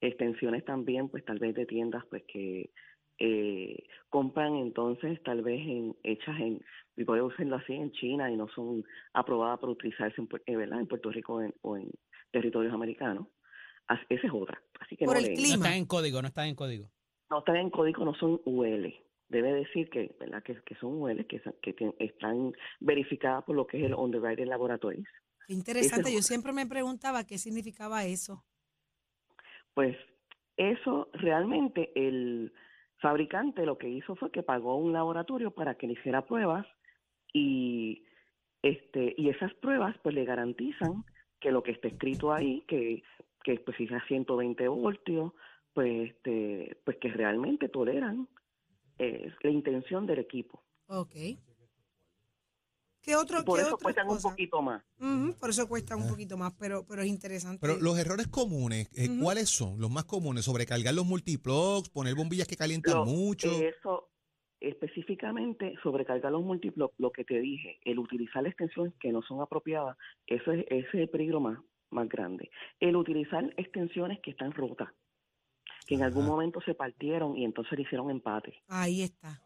extensiones 0.00 0.64
también, 0.64 1.10
pues 1.10 1.22
tal 1.24 1.38
vez 1.38 1.54
de 1.54 1.66
tiendas 1.66 2.04
pues 2.08 2.22
que 2.26 2.70
eh, 3.18 3.84
compran 4.10 4.56
entonces 4.56 5.22
tal 5.22 5.42
vez 5.42 5.60
en 5.60 5.96
hechas 6.02 6.38
en, 6.38 6.60
y 6.96 7.04
puede 7.04 7.22
usarlo 7.22 7.56
así 7.56 7.72
en 7.74 7.92
China 7.92 8.30
y 8.30 8.36
no 8.36 8.48
son 8.48 8.84
aprobadas 9.12 9.58
para 9.58 9.72
utilizarse 9.72 10.20
en, 10.20 10.28
eh, 10.46 10.56
¿verdad? 10.56 10.80
en 10.80 10.86
Puerto 10.86 11.10
Rico 11.10 11.40
en- 11.42 11.54
o 11.62 11.76
en 11.76 11.90
territorios 12.30 12.72
americanos. 12.74 13.26
As- 13.86 14.00
esa 14.08 14.26
es 14.26 14.32
otra. 14.32 14.60
Así 14.80 14.96
que 14.96 15.04
Por 15.04 15.14
no 15.14 15.20
el. 15.26 15.34
No 15.34 15.54
están 15.54 15.72
en 15.74 15.86
código, 15.86 16.20
no 16.20 16.28
están 16.28 16.48
en 16.48 16.54
código. 16.54 16.90
No 17.30 17.38
están 17.38 17.56
en 17.56 17.70
código, 17.70 18.04
no 18.04 18.14
son 18.14 18.40
UL. 18.44 18.94
Debe 19.28 19.52
decir 19.52 19.90
que, 19.90 20.14
¿verdad? 20.20 20.42
que, 20.42 20.54
que 20.62 20.74
son 20.76 21.00
UL, 21.02 21.26
que, 21.26 21.42
están 21.98 22.52
verificadas 22.80 23.44
por 23.44 23.56
lo 23.56 23.66
que 23.66 23.78
es 23.78 23.84
el 23.84 23.94
Underwriting 23.94 24.48
Laboratories. 24.48 25.06
Qué 25.46 25.52
interesante. 25.54 26.12
Yo 26.12 26.22
siempre 26.22 26.52
me 26.52 26.66
preguntaba 26.66 27.24
qué 27.24 27.38
significaba 27.38 28.04
eso. 28.04 28.44
Pues 29.74 29.96
eso 30.56 31.08
realmente 31.12 31.90
el 31.94 32.52
fabricante 33.00 33.66
lo 33.66 33.78
que 33.78 33.88
hizo 33.88 34.16
fue 34.16 34.30
que 34.30 34.42
pagó 34.42 34.76
un 34.76 34.92
laboratorio 34.92 35.50
para 35.50 35.74
que 35.76 35.86
le 35.86 35.94
hiciera 35.94 36.26
pruebas 36.26 36.66
y 37.32 38.04
este 38.62 39.14
y 39.16 39.28
esas 39.28 39.52
pruebas 39.54 39.96
pues 40.02 40.14
le 40.14 40.24
garantizan 40.24 41.04
que 41.40 41.50
lo 41.50 41.62
que 41.62 41.72
está 41.72 41.88
escrito 41.88 42.32
ahí 42.32 42.62
que 42.66 43.02
que 43.42 43.58
pues 43.60 43.76
si 43.76 43.84
es 43.84 43.92
a 43.92 44.04
120 44.06 44.68
voltios 44.68 45.32
pues 45.72 46.10
este 46.10 46.78
pues 46.84 46.96
que 46.98 47.08
realmente 47.08 47.68
toleran 47.68 48.28
eh, 48.98 49.30
la 49.42 49.50
intención 49.50 50.06
del 50.06 50.20
equipo 50.20 50.62
Ok. 50.88 51.14
¿Qué 53.06 53.14
otro? 53.14 53.44
por 53.44 53.58
qué 53.60 53.66
eso 53.66 53.78
cuestan 53.78 54.10
un 54.10 54.20
poquito 54.20 54.60
más 54.60 54.82
por 55.38 55.50
eso 55.50 55.68
cuesta 55.68 55.96
un 55.96 56.08
poquito 56.08 56.36
más, 56.36 56.52
pero, 56.58 56.84
pero 56.86 57.02
es 57.02 57.08
interesante. 57.08 57.58
Pero 57.60 57.76
los 57.78 57.96
errores 57.98 58.26
comunes, 58.26 58.90
eh. 58.94 59.08
¿cuáles 59.22 59.48
son? 59.48 59.80
Los 59.80 59.90
más 59.90 60.04
comunes, 60.04 60.44
sobrecargar 60.44 60.92
los 60.92 61.06
multiplugs, 61.06 61.88
poner 61.88 62.16
bombillas 62.16 62.48
que 62.48 62.56
calientan 62.56 62.94
Lo- 62.94 63.04
mucho. 63.06 63.48
Eso, 63.48 64.10
específicamente, 64.60 65.74
sobrecargar 65.82 66.32
los 66.32 66.42
múltiplos, 66.42 66.90
lo 66.98 67.12
que 67.12 67.24
te 67.24 67.38
dije, 67.38 67.78
el 67.84 67.98
utilizar 68.00 68.44
extensiones 68.46 68.94
que 68.98 69.12
no 69.12 69.22
son 69.22 69.40
apropiadas, 69.40 69.96
eso 70.26 70.50
es, 70.52 70.64
ese 70.68 70.88
es 70.88 70.94
el 70.94 71.08
peligro 71.08 71.40
más, 71.40 71.58
más 71.90 72.08
grande. 72.08 72.50
El 72.80 72.96
utilizar 72.96 73.44
extensiones 73.56 74.18
que 74.20 74.30
están 74.32 74.52
rotas. 74.52 74.88
que 75.86 75.94
en 75.94 76.02
algún 76.02 76.26
momento 76.26 76.60
se 76.62 76.74
partieron 76.74 77.36
y 77.36 77.44
entonces 77.44 77.78
le 77.78 77.82
hicieron 77.84 78.10
empate. 78.10 78.60
Ahí 78.66 79.02
está. 79.02 79.40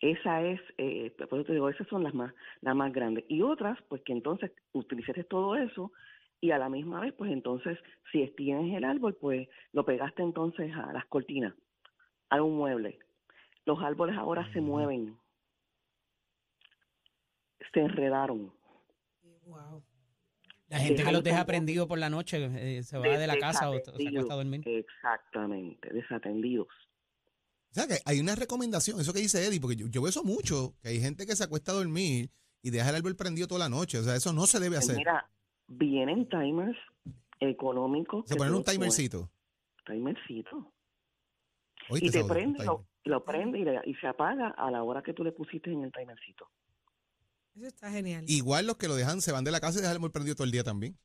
Esa 0.00 0.42
es, 0.42 0.60
eh, 0.76 1.10
por 1.28 1.38
eso 1.38 1.46
te 1.46 1.52
digo, 1.54 1.68
esas 1.70 1.88
son 1.88 2.02
las 2.02 2.14
más, 2.14 2.34
las 2.60 2.76
más 2.76 2.92
grandes. 2.92 3.24
Y 3.28 3.42
otras, 3.42 3.78
pues 3.88 4.02
que 4.02 4.12
entonces 4.12 4.52
utilizaste 4.72 5.24
todo 5.24 5.56
eso 5.56 5.92
y 6.40 6.50
a 6.50 6.58
la 6.58 6.68
misma 6.68 7.00
vez, 7.00 7.14
pues 7.14 7.32
entonces, 7.32 7.78
si 8.12 8.26
tienes 8.36 8.76
el 8.76 8.84
árbol, 8.84 9.14
pues 9.14 9.48
lo 9.72 9.84
pegaste 9.84 10.22
entonces 10.22 10.70
a 10.74 10.92
las 10.92 11.06
cortinas, 11.06 11.54
a 12.28 12.42
un 12.42 12.56
mueble. 12.56 12.98
Los 13.64 13.82
árboles 13.82 14.16
ahora 14.16 14.50
se 14.52 14.60
mueven, 14.60 15.16
se 17.72 17.80
enredaron. 17.80 18.52
Wow. 19.46 19.82
La 20.68 20.78
gente 20.78 21.04
que 21.04 21.12
los 21.12 21.22
deja 21.22 21.46
prendidos 21.46 21.86
por 21.86 21.98
la 21.98 22.10
noche 22.10 22.44
eh, 22.44 22.82
se 22.82 22.98
va 22.98 23.06
de 23.06 23.26
la 23.26 23.38
casa 23.38 23.70
o, 23.70 23.78
se 23.78 24.08
acuesta 24.08 24.34
a 24.34 24.36
dormir. 24.36 24.62
Exactamente, 24.66 25.92
desatendidos. 25.92 26.68
O 27.76 27.78
sea, 27.78 27.86
que 27.86 28.00
hay 28.06 28.20
una 28.20 28.34
recomendación, 28.34 28.98
eso 29.00 29.12
que 29.12 29.18
dice 29.20 29.44
Eddie, 29.46 29.60
porque 29.60 29.76
yo, 29.76 29.86
yo 29.88 30.00
veo 30.00 30.08
eso 30.08 30.24
mucho, 30.24 30.74
que 30.80 30.88
hay 30.88 31.00
gente 31.00 31.26
que 31.26 31.36
se 31.36 31.44
acuesta 31.44 31.72
a 31.72 31.74
dormir 31.74 32.30
y 32.62 32.70
deja 32.70 32.88
el 32.88 32.96
árbol 32.96 33.16
prendido 33.16 33.46
toda 33.46 33.58
la 33.60 33.68
noche. 33.68 33.98
O 33.98 34.02
sea, 34.02 34.16
eso 34.16 34.32
no 34.32 34.46
se 34.46 34.58
debe 34.60 34.76
Pues 34.76 34.84
hacer. 34.88 34.96
mira, 34.96 35.28
vienen 35.68 36.26
timers 36.28 36.78
económicos. 37.38 38.24
Se 38.26 38.34
ponen 38.36 38.54
un 38.54 38.64
timercito. 38.64 39.30
Timercito. 39.84 40.72
Oíste, 41.90 42.06
Y 42.06 42.10
te 42.10 42.24
prende, 42.24 42.64
lo, 42.64 42.76
timer. 42.78 42.86
lo 43.04 43.24
prende 43.24 43.58
y, 43.60 43.64
le- 43.64 43.80
y 43.84 43.94
se 43.96 44.06
apaga 44.06 44.48
a 44.56 44.70
la 44.70 44.82
hora 44.82 45.02
que 45.02 45.12
tú 45.12 45.22
le 45.22 45.32
pusiste 45.32 45.70
en 45.70 45.82
el 45.84 45.92
timercito. 45.92 46.48
Eso 47.54 47.66
está 47.66 47.90
genial. 47.90 48.24
Igual 48.26 48.66
los 48.66 48.76
que 48.76 48.88
lo 48.88 48.94
dejan, 48.96 49.20
se 49.20 49.32
van 49.32 49.44
de 49.44 49.50
la 49.50 49.60
casa 49.60 49.74
y 49.78 49.82
dejan 49.82 49.92
el 49.92 49.96
árbol 49.98 50.12
prendido 50.12 50.34
todo 50.34 50.44
el 50.46 50.50
día 50.50 50.64
también. 50.64 50.98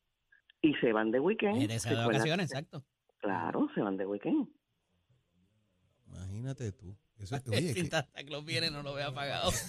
Y 0.61 0.73
se 0.75 0.91
van 0.93 1.11
de 1.11 1.19
weekend. 1.19 1.69
Va 1.69 1.89
de 1.89 2.05
vacaciones, 2.07 2.49
exacto. 2.49 2.83
Claro, 3.19 3.67
se 3.75 3.81
van 3.81 3.97
de 3.97 4.05
weekend. 4.05 4.47
Imagínate 6.15 6.71
tú. 6.71 6.95
Eso, 7.19 7.35
oye, 7.47 7.73
Si 7.73 7.83
que- 7.83 7.89
Santa 7.89 8.07
Claus 8.25 8.45
viene, 8.45 8.71
no 8.71 8.81
lo 8.83 8.93
ve 8.93 9.03
apagado. 9.03 9.51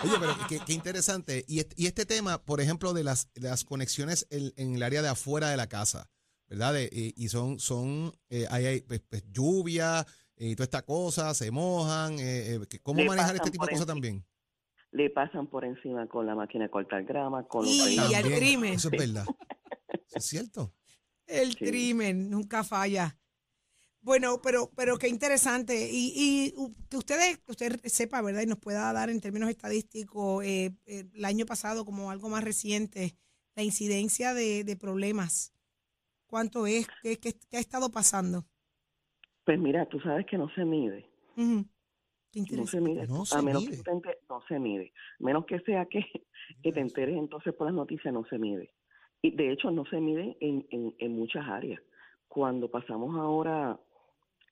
Oye, 0.00 0.12
pero 0.20 0.36
qué, 0.48 0.60
qué 0.64 0.72
interesante. 0.72 1.44
Y 1.48 1.58
este, 1.58 1.74
y 1.76 1.86
este 1.86 2.06
tema, 2.06 2.40
por 2.44 2.60
ejemplo, 2.60 2.92
de 2.92 3.02
las, 3.02 3.32
de 3.34 3.48
las 3.48 3.64
conexiones 3.64 4.26
en, 4.30 4.52
en 4.56 4.76
el 4.76 4.82
área 4.84 5.02
de 5.02 5.08
afuera 5.08 5.50
de 5.50 5.56
la 5.56 5.66
casa, 5.68 6.08
¿verdad? 6.46 6.72
De- 6.74 6.88
y, 6.92 7.14
y 7.16 7.28
son, 7.28 7.58
son 7.58 8.12
eh, 8.30 8.46
ahí 8.50 8.66
hay 8.66 8.80
pues, 8.82 9.00
pues, 9.08 9.24
lluvia 9.32 10.06
y 10.36 10.54
toda 10.54 10.64
esta 10.64 10.82
cosa, 10.82 11.34
se 11.34 11.50
mojan. 11.50 12.12
eh, 12.20 12.54
eh, 12.54 12.78
¿Cómo 12.82 13.00
Le 13.00 13.08
manejar 13.08 13.34
este 13.36 13.50
tipo 13.50 13.66
de 13.66 13.72
cosas 13.72 13.86
también? 13.88 14.24
Le 14.92 15.10
pasan 15.10 15.48
por 15.48 15.64
encima 15.64 16.06
con 16.06 16.26
la 16.26 16.34
máquina 16.36 16.64
de 16.64 16.70
cortar 16.70 17.02
grama, 17.04 17.46
con 17.48 17.64
los 17.64 17.74
Y 17.74 17.84
vehículos. 17.84 18.14
al 18.14 18.22
crimen. 18.36 18.74
Eso 18.74 18.88
es 18.92 18.98
verdad. 18.98 19.26
Eso 19.88 20.16
es 20.18 20.24
cierto. 20.26 20.72
El 21.28 21.52
Sí. 21.52 21.64
crimen 21.66 22.30
nunca 22.30 22.64
falla. 22.64 23.16
Bueno, 24.00 24.40
pero, 24.42 24.70
pero 24.74 24.96
qué 24.98 25.08
interesante. 25.08 25.90
Y, 25.92 26.12
y 26.16 26.54
que 26.88 26.96
ustedes, 26.96 27.38
que 27.38 27.52
usted 27.52 27.80
sepa, 27.84 28.22
¿verdad? 28.22 28.42
Y 28.42 28.46
nos 28.46 28.58
pueda 28.58 28.92
dar 28.92 29.10
en 29.10 29.20
términos 29.20 29.50
estadísticos, 29.50 30.44
eh, 30.44 30.72
eh, 30.86 31.04
el 31.14 31.24
año 31.24 31.44
pasado, 31.46 31.84
como 31.84 32.10
algo 32.10 32.28
más 32.28 32.42
reciente, 32.44 33.16
la 33.54 33.62
incidencia 33.62 34.34
de, 34.34 34.64
de 34.64 34.76
problemas. 34.76 35.52
¿Cuánto 36.26 36.66
es? 36.66 36.86
¿Qué, 37.02 37.18
qué- 37.18 37.38
qué 37.50 37.56
ha 37.56 37.60
estado 37.60 37.90
pasando? 37.90 38.46
Pues 39.44 39.58
mira, 39.58 39.86
tú 39.88 39.98
sabes 40.00 40.26
que 40.26 40.38
no 40.38 40.48
se 40.54 40.64
mide. 40.64 41.08
Ujú. 41.36 41.66
Qué 42.30 42.42
No 42.56 42.66
se 42.66 42.80
mide. 42.80 43.06
No 43.06 43.24
se 43.24 43.36
a 43.36 43.42
menos 43.42 43.64
mide. 43.64 43.76
que 43.78 43.82
te 43.82 43.90
enter- 43.90 44.18
no 44.28 44.42
se 44.46 44.58
mide. 44.58 44.92
Menos 45.18 45.44
que 45.46 45.58
sea 45.60 45.86
que, 45.86 46.04
que 46.62 46.72
te 46.72 46.80
enteres 46.80 47.16
entonces 47.16 47.54
por 47.54 47.66
las 47.66 47.74
noticias, 47.74 48.12
no 48.14 48.24
se 48.26 48.38
mide. 48.38 48.72
Y 49.22 49.32
de 49.32 49.52
hecho 49.52 49.70
no 49.70 49.84
se 49.86 50.00
mide 50.00 50.36
en, 50.40 50.66
en, 50.70 50.94
en 50.98 51.12
muchas 51.12 51.46
áreas. 51.46 51.80
Cuando 52.28 52.70
pasamos 52.70 53.16
ahora, 53.16 53.78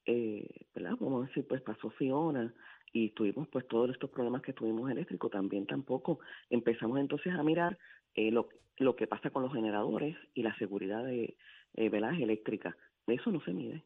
eh, 0.06 0.66
¿verdad? 0.74 0.96
Vamos 1.00 1.24
a 1.24 1.28
decir, 1.28 1.46
pues 1.46 1.62
pasó 1.62 1.90
Fiona 1.90 2.52
y 2.92 3.10
tuvimos 3.10 3.48
pues 3.48 3.66
todos 3.68 3.90
estos 3.90 4.10
problemas 4.10 4.42
que 4.42 4.52
tuvimos 4.52 4.90
eléctricos, 4.90 5.30
también 5.30 5.66
tampoco 5.66 6.20
empezamos 6.50 6.98
entonces 6.98 7.32
a 7.34 7.42
mirar 7.42 7.78
eh, 8.14 8.30
lo, 8.30 8.48
lo 8.78 8.96
que 8.96 9.06
pasa 9.06 9.30
con 9.30 9.42
los 9.42 9.52
generadores 9.52 10.16
y 10.34 10.42
la 10.42 10.56
seguridad 10.56 11.04
de 11.04 11.36
eh, 11.74 11.88
¿verdad? 11.88 12.14
eléctrica. 12.14 12.76
Eso 13.06 13.30
no 13.30 13.40
se 13.42 13.52
mide. 13.52 13.84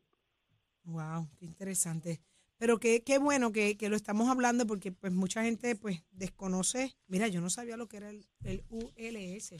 Wow, 0.84 1.28
qué 1.38 1.44
interesante. 1.44 2.20
Pero 2.56 2.78
qué, 2.78 3.02
qué 3.02 3.18
bueno 3.18 3.52
que, 3.52 3.76
que 3.76 3.88
lo 3.88 3.96
estamos 3.96 4.28
hablando 4.28 4.66
porque 4.66 4.92
pues 4.92 5.12
mucha 5.12 5.42
gente 5.42 5.76
pues 5.76 6.04
desconoce. 6.10 6.92
Mira, 7.06 7.28
yo 7.28 7.40
no 7.40 7.50
sabía 7.50 7.76
lo 7.76 7.88
que 7.88 7.98
era 7.98 8.10
el 8.10 8.64
ULS 8.68 9.54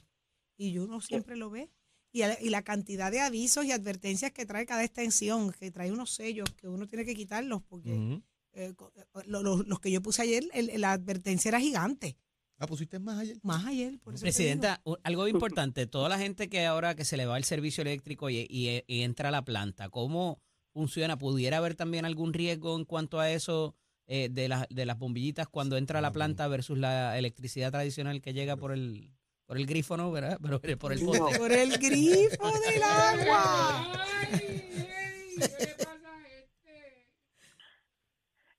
y 0.61 0.79
uno 0.79 1.01
siempre 1.01 1.37
lo 1.37 1.49
ve. 1.51 1.71
Y, 2.13 2.23
a- 2.23 2.41
y 2.41 2.51
la 2.51 2.63
cantidad 2.63 3.11
de 3.11 3.21
avisos 3.21 3.65
y 3.65 3.73
advertencias 3.73 4.33
que 4.33 4.45
trae 4.45 4.67
cada 4.67 4.85
extensión, 4.85 5.53
que 5.53 5.71
trae 5.71 5.93
unos 5.93 6.11
sellos 6.11 6.51
que 6.57 6.69
uno 6.69 6.87
tiene 6.87 7.05
que 7.05 7.15
quitarlos 7.15 7.63
porque 7.63 7.93
Ujú. 7.93 8.23
eh, 8.53 8.73
co- 8.77 8.93
eh, 8.97 9.05
lo- 9.27 9.43
lo- 9.45 9.63
los 9.63 9.79
que 9.81 9.91
yo 9.93 10.03
puse 10.03 10.23
ayer, 10.23 10.43
el- 10.53 10.81
la 10.81 10.93
advertencia 10.93 11.49
era 11.51 11.61
gigante. 11.61 12.17
Ah, 12.59 12.67
pusiste 12.67 12.99
más 12.99 13.21
ayer. 13.21 13.39
Más 13.43 13.65
ayer, 13.65 13.99
por 14.01 14.13
eso 14.15 14.23
Presidenta, 14.23 14.83
algo 15.05 15.29
importante, 15.29 15.87
toda 15.87 16.09
la 16.11 16.19
gente 16.19 16.49
que 16.51 16.67
ahora 16.67 16.95
que 16.97 17.05
se 17.07 17.17
le 17.17 17.25
va 17.27 17.39
el 17.39 17.45
servicio 17.45 17.81
eléctrico 17.83 18.29
y, 18.29 18.47
y- 18.51 18.83
y 18.87 19.03
entra 19.03 19.29
a 19.29 19.33
la 19.33 19.45
planta, 19.45 19.89
¿cómo 19.89 20.43
funciona? 20.75 21.17
¿Pudiera 21.17 21.57
haber 21.59 21.75
también 21.77 22.05
algún 22.05 22.33
riesgo 22.35 22.77
en 22.77 22.85
cuanto 22.85 23.19
a 23.21 23.31
eso 23.31 23.75
eh, 24.09 24.29
de, 24.31 24.49
las 24.49 24.67
de 24.69 24.85
las 24.85 24.99
bombillitas 24.99 25.47
cuando 25.49 25.77
entra 25.77 26.01
a 26.01 26.03
la 26.03 26.11
planta 26.11 26.49
versus 26.49 26.77
la 26.77 27.17
electricidad 27.17 27.71
tradicional 27.71 28.21
que 28.21 28.33
llega 28.35 28.57
por 28.57 28.73
el 28.73 29.13
por 29.51 29.59
el 29.59 29.67
grifo, 29.67 29.97
¿no? 29.97 30.13
¿verdad? 30.13 30.39
Pero 30.41 30.61
por 30.79 30.93
el 30.93 31.05
poste. 31.05 31.37
Por 31.37 31.51
el 31.51 31.77
grifo 31.77 32.53
del 32.53 32.83
agua. 32.85 34.07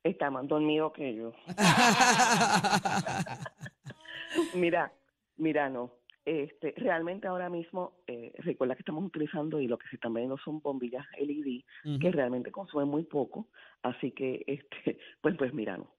Está 0.04 0.30
más 0.30 0.46
dormido 0.50 0.92
que 0.92 1.16
yo. 1.16 1.32
Mira, 4.54 4.92
mira, 5.38 5.70
no. 5.70 5.94
Este, 6.26 6.74
realmente 6.76 7.26
ahora 7.26 7.50
mismo, 7.50 7.94
eh, 8.08 8.34
recuerda 8.40 8.76
que 8.76 8.82
estamos 8.82 9.06
utilizando 9.06 9.62
y 9.62 9.68
lo 9.68 9.78
que 9.78 9.88
se 9.88 9.96
están 9.96 10.14
vendiendo 10.14 10.38
son 10.44 10.60
bombillas 10.60 11.06
LED 11.18 11.62
que 12.02 12.12
realmente 12.12 12.52
consumen 12.52 12.90
muy 12.90 13.04
poco, 13.04 13.48
así 13.82 14.12
que, 14.12 14.44
este, 14.46 15.00
pues, 15.22 15.38
pues 15.38 15.54
mira, 15.54 15.78
no. 15.78 15.90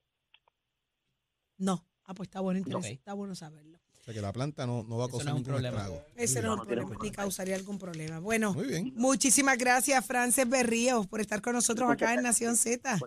No, 1.57 1.83
ah, 2.05 2.13
pues 2.13 2.27
está 2.27 2.41
bueno, 2.41 2.59
interesante, 2.59 2.93
está 2.93 3.13
bueno 3.13 3.33
saberlo. 3.33 3.79
O 4.03 4.05
sea, 4.05 4.13
que 4.13 4.19
la 4.21 4.33
planta 4.33 4.65
no, 4.67 4.83
no 4.83 4.97
va 4.97 5.05
a 5.05 5.07
no 5.07 5.11
causar 5.11 5.27
un 5.29 5.35
ningún 5.39 5.43
problema. 5.53 5.77
estrago. 5.77 6.05
Ese 6.17 6.41
no, 6.41 6.55
el 6.55 6.67
problema, 6.67 6.91
ni 7.01 7.09
causaría 7.11 7.55
algún 7.55 7.79
problema. 7.79 8.19
Bueno, 8.19 8.53
Muy 8.53 8.67
bien. 8.67 8.91
muchísimas 8.97 9.57
gracias, 9.57 10.05
Frances 10.05 10.47
Berríos, 10.49 11.07
por 11.07 11.21
estar 11.21 11.41
con 11.41 11.53
nosotros 11.53 11.89
acá 11.89 12.13
en 12.13 12.21
Nación 12.23 12.57
Z. 12.57 12.99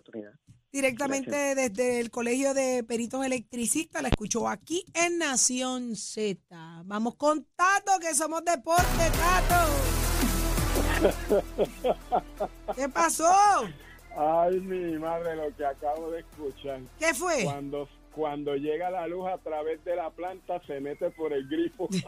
Directamente 0.72 1.54
desde 1.54 2.00
el 2.00 2.10
Colegio 2.10 2.54
de 2.54 2.82
Peritos 2.82 3.24
Electricistas, 3.26 4.00
la 4.02 4.08
escuchó 4.08 4.48
aquí 4.48 4.86
en 4.94 5.18
Nación 5.18 5.96
Z. 5.96 6.40
Vamos 6.86 7.16
con 7.16 7.46
Tato, 7.56 7.98
que 8.00 8.14
somos 8.14 8.42
deporte, 8.42 9.10
Tato. 9.18 9.72
¿Qué 12.74 12.88
pasó? 12.88 13.30
Ay, 14.18 14.60
mi 14.60 14.98
madre, 14.98 15.36
lo 15.36 15.54
que 15.54 15.64
acabo 15.66 16.10
de 16.10 16.20
escuchar. 16.20 16.80
¿Qué 16.98 17.12
fue? 17.12 17.44
Cuando, 17.44 17.86
cuando 18.16 18.56
llega 18.56 18.88
la 18.90 19.06
luz 19.06 19.28
a 19.28 19.36
través 19.36 19.84
de 19.84 19.94
la 19.94 20.08
planta, 20.08 20.58
se 20.66 20.80
mete 20.80 21.10
por 21.10 21.34
el 21.34 21.46
grifo. 21.46 21.86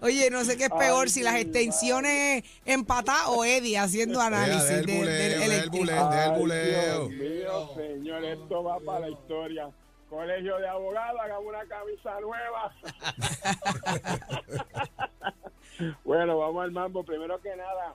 Oye, 0.00 0.30
no 0.30 0.44
sé 0.44 0.56
qué 0.56 0.66
es 0.66 0.70
peor, 0.70 1.06
Ay, 1.06 1.08
si 1.08 1.22
las 1.24 1.34
extensiones 1.34 2.44
empatadas 2.64 3.24
o 3.28 3.44
Eddie 3.44 3.76
haciendo 3.78 4.20
análisis 4.20 4.68
del 4.68 4.86
del, 4.86 4.96
buleo, 4.96 5.12
del 5.12 5.28
deja 5.28 5.40
del 5.40 5.50
eléctrico. 5.50 5.76
buleo. 5.78 6.08
Deja 6.08 6.24
el 6.24 6.30
Ay, 6.30 6.38
buleo. 6.38 7.08
Dios 7.08 7.20
mío, 7.20 7.70
señor, 7.74 8.24
esto 8.24 8.62
va 8.62 8.78
para 8.78 9.00
la 9.00 9.10
historia. 9.10 9.68
Colegio 10.08 10.56
de 10.58 10.68
abogados, 10.68 11.20
hagamos 11.20 11.46
una 11.48 11.64
camisa 11.66 12.20
nueva. 12.20 12.72
bueno, 16.04 16.38
vamos 16.38 16.62
al 16.62 16.70
mambo. 16.70 17.02
Primero 17.02 17.40
que 17.40 17.56
nada, 17.56 17.94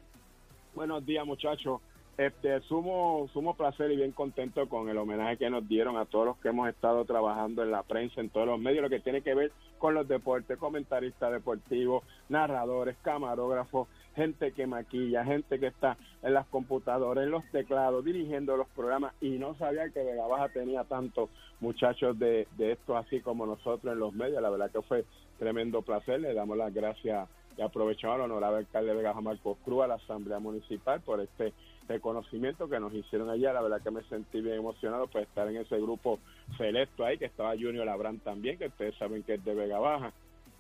buenos 0.76 1.06
días, 1.06 1.26
muchachos. 1.26 1.80
Este, 2.20 2.60
sumo, 2.64 3.30
sumo 3.32 3.56
placer 3.56 3.90
y 3.92 3.96
bien 3.96 4.12
contento 4.12 4.68
con 4.68 4.90
el 4.90 4.98
homenaje 4.98 5.38
que 5.38 5.50
nos 5.50 5.66
dieron 5.70 5.96
a 5.96 6.04
todos 6.04 6.26
los 6.26 6.38
que 6.40 6.50
hemos 6.50 6.68
estado 6.68 7.06
trabajando 7.06 7.64
en 7.64 7.72
la 7.72 7.84
prensa, 7.84 8.20
en 8.20 8.30
todos 8.30 8.46
los 8.46 8.60
medios, 8.60 8.82
lo 8.82 8.90
que 8.90 9.00
tiene 9.00 9.22
que 9.22 9.34
ver 9.34 9.54
con 9.78 9.94
los 9.94 10.06
deportes, 10.06 10.58
comentaristas 10.58 11.32
deportivos, 11.32 12.04
narradores, 12.28 12.98
camarógrafos, 13.04 13.88
gente 14.18 14.52
que 14.52 14.68
maquilla, 14.68 15.24
gente 15.24 15.62
que 15.62 15.68
está 15.68 15.96
en 16.22 16.34
las 16.34 16.46
computadoras, 16.48 17.24
en 17.24 17.32
los 17.32 17.50
teclados, 17.52 18.04
dirigiendo 18.04 18.58
los 18.58 18.68
programas 18.68 19.14
y 19.22 19.40
no 19.40 19.56
sabía 19.56 19.90
que 19.90 20.04
Vega 20.04 20.28
Baja 20.28 20.50
tenía 20.50 20.84
tantos 20.84 21.30
muchachos 21.62 22.20
de, 22.20 22.50
de 22.58 22.74
esto 22.74 22.98
así 22.98 23.22
como 23.22 23.46
nosotros 23.46 23.94
en 23.94 24.00
los 24.00 24.12
medios. 24.12 24.42
La 24.42 24.50
verdad 24.50 24.70
que 24.72 24.82
fue 24.82 25.06
tremendo 25.38 25.84
placer. 25.84 26.20
Le 26.20 26.34
damos 26.34 26.58
las 26.58 26.74
gracias 26.74 27.30
y 27.58 27.62
aprovechamos 27.62 28.16
al 28.16 28.22
honorable 28.24 28.58
alcalde 28.58 28.90
de 28.90 28.98
Vega 28.98 29.10
Baja, 29.12 29.22
Marcos 29.22 29.58
Cruz, 29.64 29.84
a 29.84 29.88
la 29.88 29.96
Asamblea 29.96 30.40
Municipal 30.40 31.00
por 31.00 31.22
este 31.22 31.54
reconocimiento 31.90 32.70
que 32.70 32.80
nos 32.80 32.94
hicieron 32.94 33.30
allá. 33.30 33.52
La 33.52 33.62
verdad 33.62 33.82
que 33.82 33.92
me 33.92 34.04
sentí 34.04 34.40
bien 34.40 34.56
emocionado 34.56 35.08
por 35.08 35.22
estar 35.22 35.48
en 35.50 35.58
ese 35.58 35.78
grupo 35.78 36.20
selecto 36.58 37.04
ahí, 37.04 37.18
que 37.18 37.26
estaba 37.26 37.52
Junior 37.52 37.86
Labrán 37.86 38.20
también, 38.20 38.58
que 38.58 38.68
ustedes 38.68 38.96
saben 38.96 39.24
que 39.24 39.34
es 39.34 39.44
de 39.44 39.54
Vega 39.54 39.80
Baja. 39.80 40.14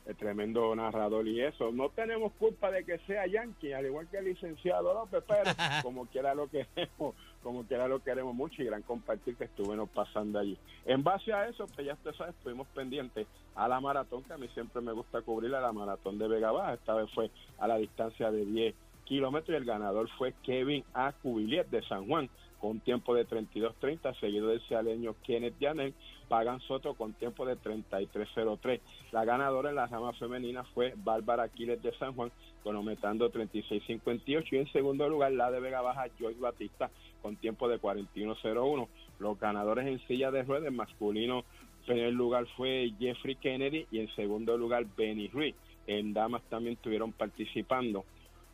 el 0.05 0.15
tremendo 0.15 0.75
narrador 0.75 1.27
y 1.27 1.39
eso. 1.41 1.71
No 1.71 1.89
tenemos 1.89 2.33
culpa 2.33 2.71
de 2.71 2.83
que 2.83 2.97
sea 2.99 3.27
Yankee, 3.27 3.73
al 3.73 3.85
igual 3.85 4.07
que 4.09 4.17
el 4.17 4.25
licenciado 4.25 4.91
López, 4.91 5.23
pero 5.27 5.43
como 5.83 6.07
quiera 6.07 6.33
lo 6.33 6.49
queremos, 6.49 7.13
como 7.43 7.63
quiera 7.63 7.87
lo 7.87 7.99
queremos 7.99 8.33
mucho 8.33 8.63
y 8.63 8.65
gran 8.65 8.81
compartir 8.81 9.35
que 9.35 9.43
estuvimos 9.43 9.87
pasando 9.89 10.39
allí. 10.39 10.57
En 10.85 11.03
base 11.03 11.31
a 11.31 11.47
eso, 11.47 11.67
pues 11.67 11.85
ya 11.85 11.93
usted 11.93 12.13
sabe, 12.13 12.31
estuvimos 12.31 12.67
pendientes 12.73 13.27
a 13.55 13.67
la 13.67 13.79
maratón, 13.79 14.23
que 14.23 14.33
a 14.33 14.37
mí 14.37 14.47
siempre 14.55 14.81
me 14.81 14.93
gusta 14.93 15.21
cubrir 15.21 15.53
a 15.53 15.61
la 15.61 15.71
maratón 15.71 16.17
de 16.17 16.27
Vega 16.27 16.51
Baja. 16.51 16.73
Esta 16.73 16.95
vez 16.95 17.11
fue 17.13 17.29
a 17.59 17.67
la 17.67 17.77
distancia 17.77 18.31
de 18.31 18.45
10 18.45 18.75
kilómetros 19.09 19.55
y 19.55 19.57
el 19.57 19.65
ganador 19.65 20.07
fue 20.17 20.33
Kevin 20.43 20.85
A. 20.93 21.11
Cubillet 21.11 21.67
de 21.69 21.81
San 21.81 22.07
Juan 22.07 22.29
con 22.61 22.71
un 22.71 22.79
tiempo 22.79 23.15
de 23.15 23.25
32.30, 23.25 24.19
seguido 24.19 24.49
del 24.49 24.61
cialeño 24.67 25.15
Kenneth 25.23 25.55
Janel, 25.59 25.93
Pagan 26.27 26.59
Soto 26.61 26.93
con 26.93 27.13
tiempo 27.13 27.45
de 27.45 27.57
33.03. 27.57 28.81
La 29.11 29.25
ganadora 29.25 29.69
en 29.69 29.77
la 29.77 29.87
rama 29.87 30.13
femenina 30.13 30.63
fue 30.75 30.93
Bárbara 30.95 31.43
Aquiles 31.43 31.81
de 31.81 31.91
San 31.93 32.13
Juan, 32.13 32.31
cronometrando 32.61 33.31
36.58. 33.31 34.45
Y 34.51 34.57
en 34.57 34.71
segundo 34.71 35.09
lugar, 35.09 35.31
la 35.31 35.49
de 35.51 35.59
Vega 35.59 35.81
Baja, 35.81 36.07
Joyce 36.19 36.39
Batista, 36.39 36.91
con 37.21 37.37
tiempo 37.37 37.67
de 37.67 37.81
41.01. 37.81 38.87
Los 39.19 39.39
ganadores 39.39 39.87
en 39.87 40.05
silla 40.07 40.29
de 40.29 40.43
ruedas, 40.43 40.71
masculino, 40.71 41.39
en 41.39 41.85
primer 41.85 42.13
lugar 42.13 42.45
fue 42.57 42.93
Jeffrey 42.99 43.35
Kennedy 43.35 43.87
y 43.89 43.99
en 43.99 44.13
segundo 44.15 44.57
lugar 44.57 44.85
Benny 44.95 45.29
Ruiz. 45.29 45.55
En 45.87 46.13
damas 46.13 46.43
también 46.49 46.75
estuvieron 46.75 47.13
participando 47.13 48.05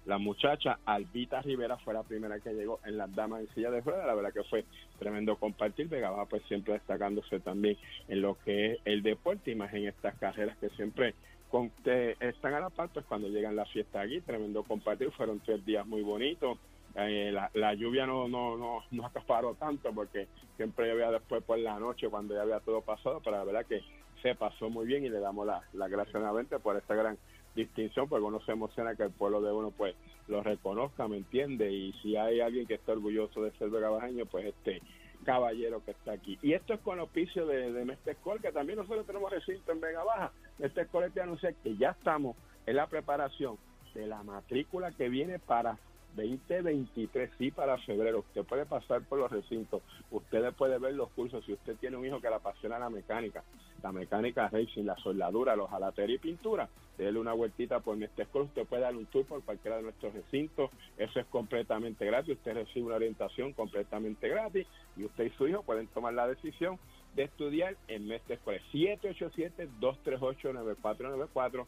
la 0.06 0.18
muchacha 0.18 0.80
Albita 0.86 1.42
Rivera 1.42 1.78
fue 1.78 1.94
la 1.94 2.04
primera 2.04 2.40
que 2.40 2.54
llegó 2.54 2.80
en 2.86 2.98
las 2.98 3.14
damas 3.16 3.42
en 3.42 3.54
silla 3.56 3.72
de 3.72 3.82
ruedas, 3.82 4.06
la 4.06 4.14
verdad 4.14 4.34
que 4.34 4.44
fue 4.44 4.66
tremendo 5.00 5.36
compartir, 5.38 5.88
Vega 5.88 6.14
pues 6.26 6.44
siempre 6.44 6.74
destacándose 6.74 7.40
también 7.40 7.78
en 8.08 8.22
lo 8.22 8.38
que 8.46 8.74
es 8.74 8.80
el 8.86 9.02
deporte, 9.02 9.52
y 9.52 9.88
estas 9.88 10.16
carreras 10.20 10.58
que 10.58 10.70
siempre 10.70 11.16
con, 11.50 11.72
están 12.20 12.54
a 12.54 12.60
la 12.60 12.70
par 12.70 12.90
pues 12.90 13.06
cuando 13.06 13.30
llegan 13.30 13.56
las 13.56 13.70
fiestas 13.72 14.06
aquí, 14.06 14.22
tremendo 14.22 14.64
compartir, 14.64 15.12
fueron 15.12 15.40
tres 15.40 15.66
días 15.66 15.86
muy 15.88 16.02
bonitos, 16.02 16.58
eh, 16.96 17.36
la, 17.54 17.74
lluvia 17.74 18.06
no, 18.06 18.28
no, 18.28 18.56
no, 18.58 18.84
no 18.92 19.06
acaparó 19.06 19.56
tanto 19.56 19.92
porque 19.94 20.28
siempre 20.56 20.88
llovía 20.88 21.12
después 21.12 21.44
por 21.44 21.58
la 21.58 21.78
noche 21.78 22.08
cuando 22.10 22.34
ya 22.36 22.44
había 22.44 22.60
todo 22.62 22.82
pasado, 22.82 23.22
pero 23.24 23.38
la 23.38 23.44
verdad 23.44 23.66
que 23.66 23.82
se 24.22 24.34
pasó 24.34 24.70
muy 24.70 24.86
bien 24.86 25.04
y 25.04 25.10
le 25.10 25.20
damos 25.20 25.46
las 25.46 25.62
la 25.74 25.90
gracias 25.90 26.16
nuevamente 26.16 26.58
por 26.60 26.78
esta 26.78 26.96
gran 26.96 27.18
distinción, 27.56 28.08
porque 28.08 28.26
uno 28.26 28.40
se 28.42 28.52
emociona 28.52 28.96
que 28.96 29.04
el 29.04 29.12
pueblo 29.12 29.42
de 29.42 29.52
uno 29.52 29.72
pues 29.72 29.96
lo 30.28 30.44
reconozca, 30.44 31.08
¿me 31.08 31.18
entiende? 31.18 31.72
Y 31.72 31.94
si 32.02 32.16
hay 32.16 32.42
alguien 32.42 32.68
que 32.68 32.76
está 32.76 32.92
orgulloso 32.92 33.42
de 33.42 33.52
ser 33.54 33.70
vegabajeño, 33.70 34.26
pues 34.26 34.46
este 34.46 34.82
caballero 35.24 35.84
que 35.84 35.92
está 35.92 36.14
aquí. 36.14 36.38
Y 36.42 36.54
esto 36.54 36.74
es 36.74 36.80
con 36.82 37.00
oficio 37.00 37.46
de, 37.48 37.72
de 37.72 37.98
que 38.42 38.52
también 38.52 38.78
nosotros 38.78 39.06
tenemos 39.06 39.32
recinto 39.32 39.72
en 39.72 39.82
Vega 39.82 40.04
Baja. 40.04 40.32
Mestescol 40.60 41.12
te 41.12 41.22
anuncia 41.22 41.54
que 41.64 41.76
ya 41.76 41.92
estamos 41.92 42.36
en 42.66 42.76
la 42.76 42.88
preparación 42.88 43.58
de 43.94 44.08
la 44.08 44.24
matrícula 44.24 44.92
que 44.92 45.10
viene 45.10 45.40
para 45.40 45.78
2023, 46.16 47.32
sí, 47.38 47.52
para 47.52 47.78
febrero. 47.80 48.20
Usted 48.20 48.44
puede 48.44 48.66
pasar 48.66 49.02
por 49.04 49.20
los 49.20 49.32
recintos, 49.32 49.82
usted 50.12 50.54
puede 50.54 50.78
ver 50.80 50.94
los 50.94 51.10
cursos. 51.12 51.44
Si 51.46 51.54
usted 51.54 51.76
tiene 51.78 51.98
un 51.98 52.06
hijo 52.06 52.22
que 52.22 52.30
le 52.30 52.36
apasiona 52.36 52.80
la 52.80 52.90
mecánica, 52.90 53.44
la 53.84 53.92
mecánica 53.92 54.50
racing, 54.50 54.86
la 54.86 54.96
soldadura, 54.98 55.56
los 55.56 55.70
jalatería 55.70 56.16
y 56.16 56.20
pintura, 56.20 56.70
déle 56.98 57.20
una 57.20 57.34
vueltita 57.34 57.80
por 57.80 57.98
nuestra 57.98 58.24
escuela. 58.24 58.48
Usted 58.48 58.66
puede 58.66 58.84
dar 58.84 58.96
un 58.96 59.06
tour 59.08 59.26
por 59.26 59.44
cualquiera 59.44 59.78
de 59.78 59.84
nuestros 59.84 60.14
recintos. 60.14 60.72
Eso 60.98 61.20
es 61.20 61.26
completamente 61.28 62.06
gratis. 62.06 62.38
Usted 62.38 62.54
recibe 62.54 62.86
una 62.86 62.96
orientación 62.96 63.54
completamente 63.54 64.30
gratis 64.30 64.66
y 64.96 65.04
usted 65.04 65.26
y 65.26 65.30
su 65.32 65.48
hijo 65.48 65.64
pueden 65.64 65.88
tomar 65.88 66.14
la 66.14 66.28
decisión 66.28 66.80
de 67.16 67.24
estudiar 67.24 67.76
en 67.88 68.08
Mestre 68.08 68.36
Escuela. 68.36 68.62
787-238-9494. 68.74 71.66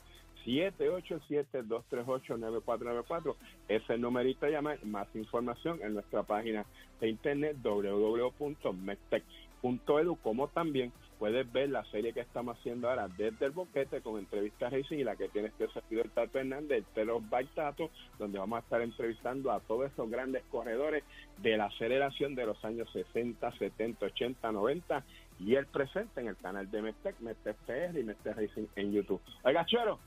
787-238-9494. 0.48 3.36
Ese 3.68 3.98
numerito 3.98 4.48
llama 4.48 4.76
más 4.84 5.14
información 5.14 5.82
en 5.84 5.94
nuestra 5.94 6.24
página 6.24 6.66
de 7.02 7.10
internet 7.10 7.58
www.mestec.edu, 7.62 10.16
como 10.24 10.48
también 10.48 10.94
puedes 11.20 11.52
ver 11.52 11.70
la 11.70 11.84
serie 11.86 12.14
que 12.14 12.20
estamos 12.22 12.58
haciendo 12.58 12.90
ahora 12.90 13.08
desde 13.08 13.48
el 13.48 13.52
boquete 13.52 14.02
con 14.02 14.20
entrevistas 14.20 14.72
racing 14.72 15.00
y 15.00 15.04
la 15.04 15.16
que 15.16 15.30
tiene 15.30 15.48
este 15.50 15.68
servidor 15.70 16.10
Tato 16.10 16.40
Hernández, 16.40 16.86
el 16.96 17.10
Baitato, 17.30 17.90
donde 18.20 18.40
vamos 18.40 18.58
a 18.58 18.62
estar 18.62 18.82
entrevistando 18.82 19.52
a 19.52 19.60
todos 19.62 19.92
esos 19.92 20.10
grandes 20.10 20.44
corredores 20.52 21.04
de 21.42 21.58
la 21.58 21.66
aceleración 21.66 22.36
de 22.36 22.46
los 22.46 22.64
años 22.64 22.88
60, 22.94 23.52
70, 23.58 24.06
80, 24.06 24.52
90 24.52 25.04
y 25.40 25.56
el 25.56 25.66
presente 25.68 26.22
en 26.22 26.28
el 26.28 26.38
canal 26.38 26.70
de 26.70 26.82
Mestec, 26.82 27.20
Mestec 27.20 27.56
PR 27.66 28.00
y 28.00 28.04
Mestec 28.04 28.36
Racing 28.36 28.68
en 28.76 28.92
YouTube. 28.92 29.22
Oiga, 29.44 29.66
chuero, 29.66 30.00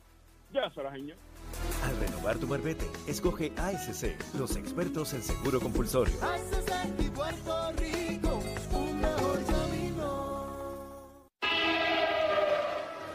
ya 0.52 0.70
se 0.70 0.80
señor. 0.92 1.16
Al 1.84 1.96
renovar 1.98 2.38
tu 2.38 2.46
marbete, 2.46 2.86
escoge 3.06 3.52
ASC, 3.56 4.16
los 4.38 4.56
expertos 4.56 5.12
en 5.14 5.22
seguro 5.22 5.60
compulsorio. 5.60 6.14